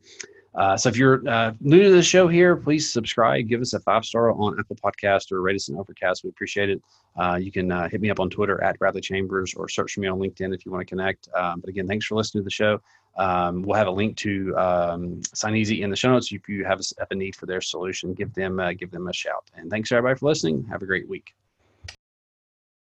uh, 0.56 0.78
so 0.78 0.90
if 0.90 0.98
you're 0.98 1.28
uh, 1.28 1.54
new 1.60 1.84
to 1.84 1.90
the 1.90 2.04
show 2.04 2.28
here, 2.28 2.56
please 2.56 2.92
subscribe, 2.92 3.48
give 3.48 3.62
us 3.62 3.74
a 3.74 3.80
five 3.82 4.06
star 4.06 4.32
on 4.32 4.58
Apple 4.60 4.78
Podcast 4.78 5.32
or 5.32 5.42
rate 5.42 5.56
us 5.56 5.68
an 5.68 5.78
Overcast. 5.78 6.24
We 6.24 6.30
appreciate 6.30 6.70
it. 6.70 6.82
Uh, 7.18 7.38
you 7.42 7.52
can 7.52 7.72
uh, 7.72 7.90
hit 7.90 8.02
me 8.02 8.10
up 8.10 8.20
on 8.20 8.30
Twitter 8.30 8.62
at 8.64 8.80
Bradley 8.80 9.02
Chambers 9.02 9.54
or 9.54 9.68
search 9.68 9.94
for 9.94 10.00
me 10.00 10.08
on 10.08 10.20
LinkedIn 10.20 10.54
if 10.54 10.66
you 10.66 10.72
want 10.72 10.82
to 10.82 10.90
connect. 10.90 11.28
Um, 11.36 11.60
but 11.60 11.70
again, 11.70 11.88
thanks 11.88 12.06
for 12.06 12.16
listening 12.16 12.44
to 12.44 12.46
the 12.46 12.52
show. 12.52 12.82
Um, 13.18 13.62
we'll 13.62 13.78
have 13.78 13.88
a 13.88 13.92
link 13.92 14.18
to 14.18 14.56
um, 14.58 15.22
Signeasy 15.22 15.82
in 15.82 15.90
the 15.90 15.96
show 15.96 16.12
notes. 16.12 16.32
If 16.32 16.50
you 16.50 16.66
have 16.66 16.80
a, 16.80 16.84
have 17.00 17.08
a 17.12 17.16
need 17.16 17.36
for 17.36 17.46
their 17.46 17.62
solution, 17.62 18.14
give 18.14 18.34
them 18.34 18.60
uh, 18.60 18.74
give 18.74 18.92
them 18.92 19.08
a 19.08 19.14
shout. 19.14 19.50
And 19.56 19.70
thanks 19.70 19.92
everybody 19.92 20.20
for 20.20 20.28
listening. 20.28 20.66
Have 20.66 20.82
a 20.82 20.86
great 20.86 21.08
week. 21.08 21.34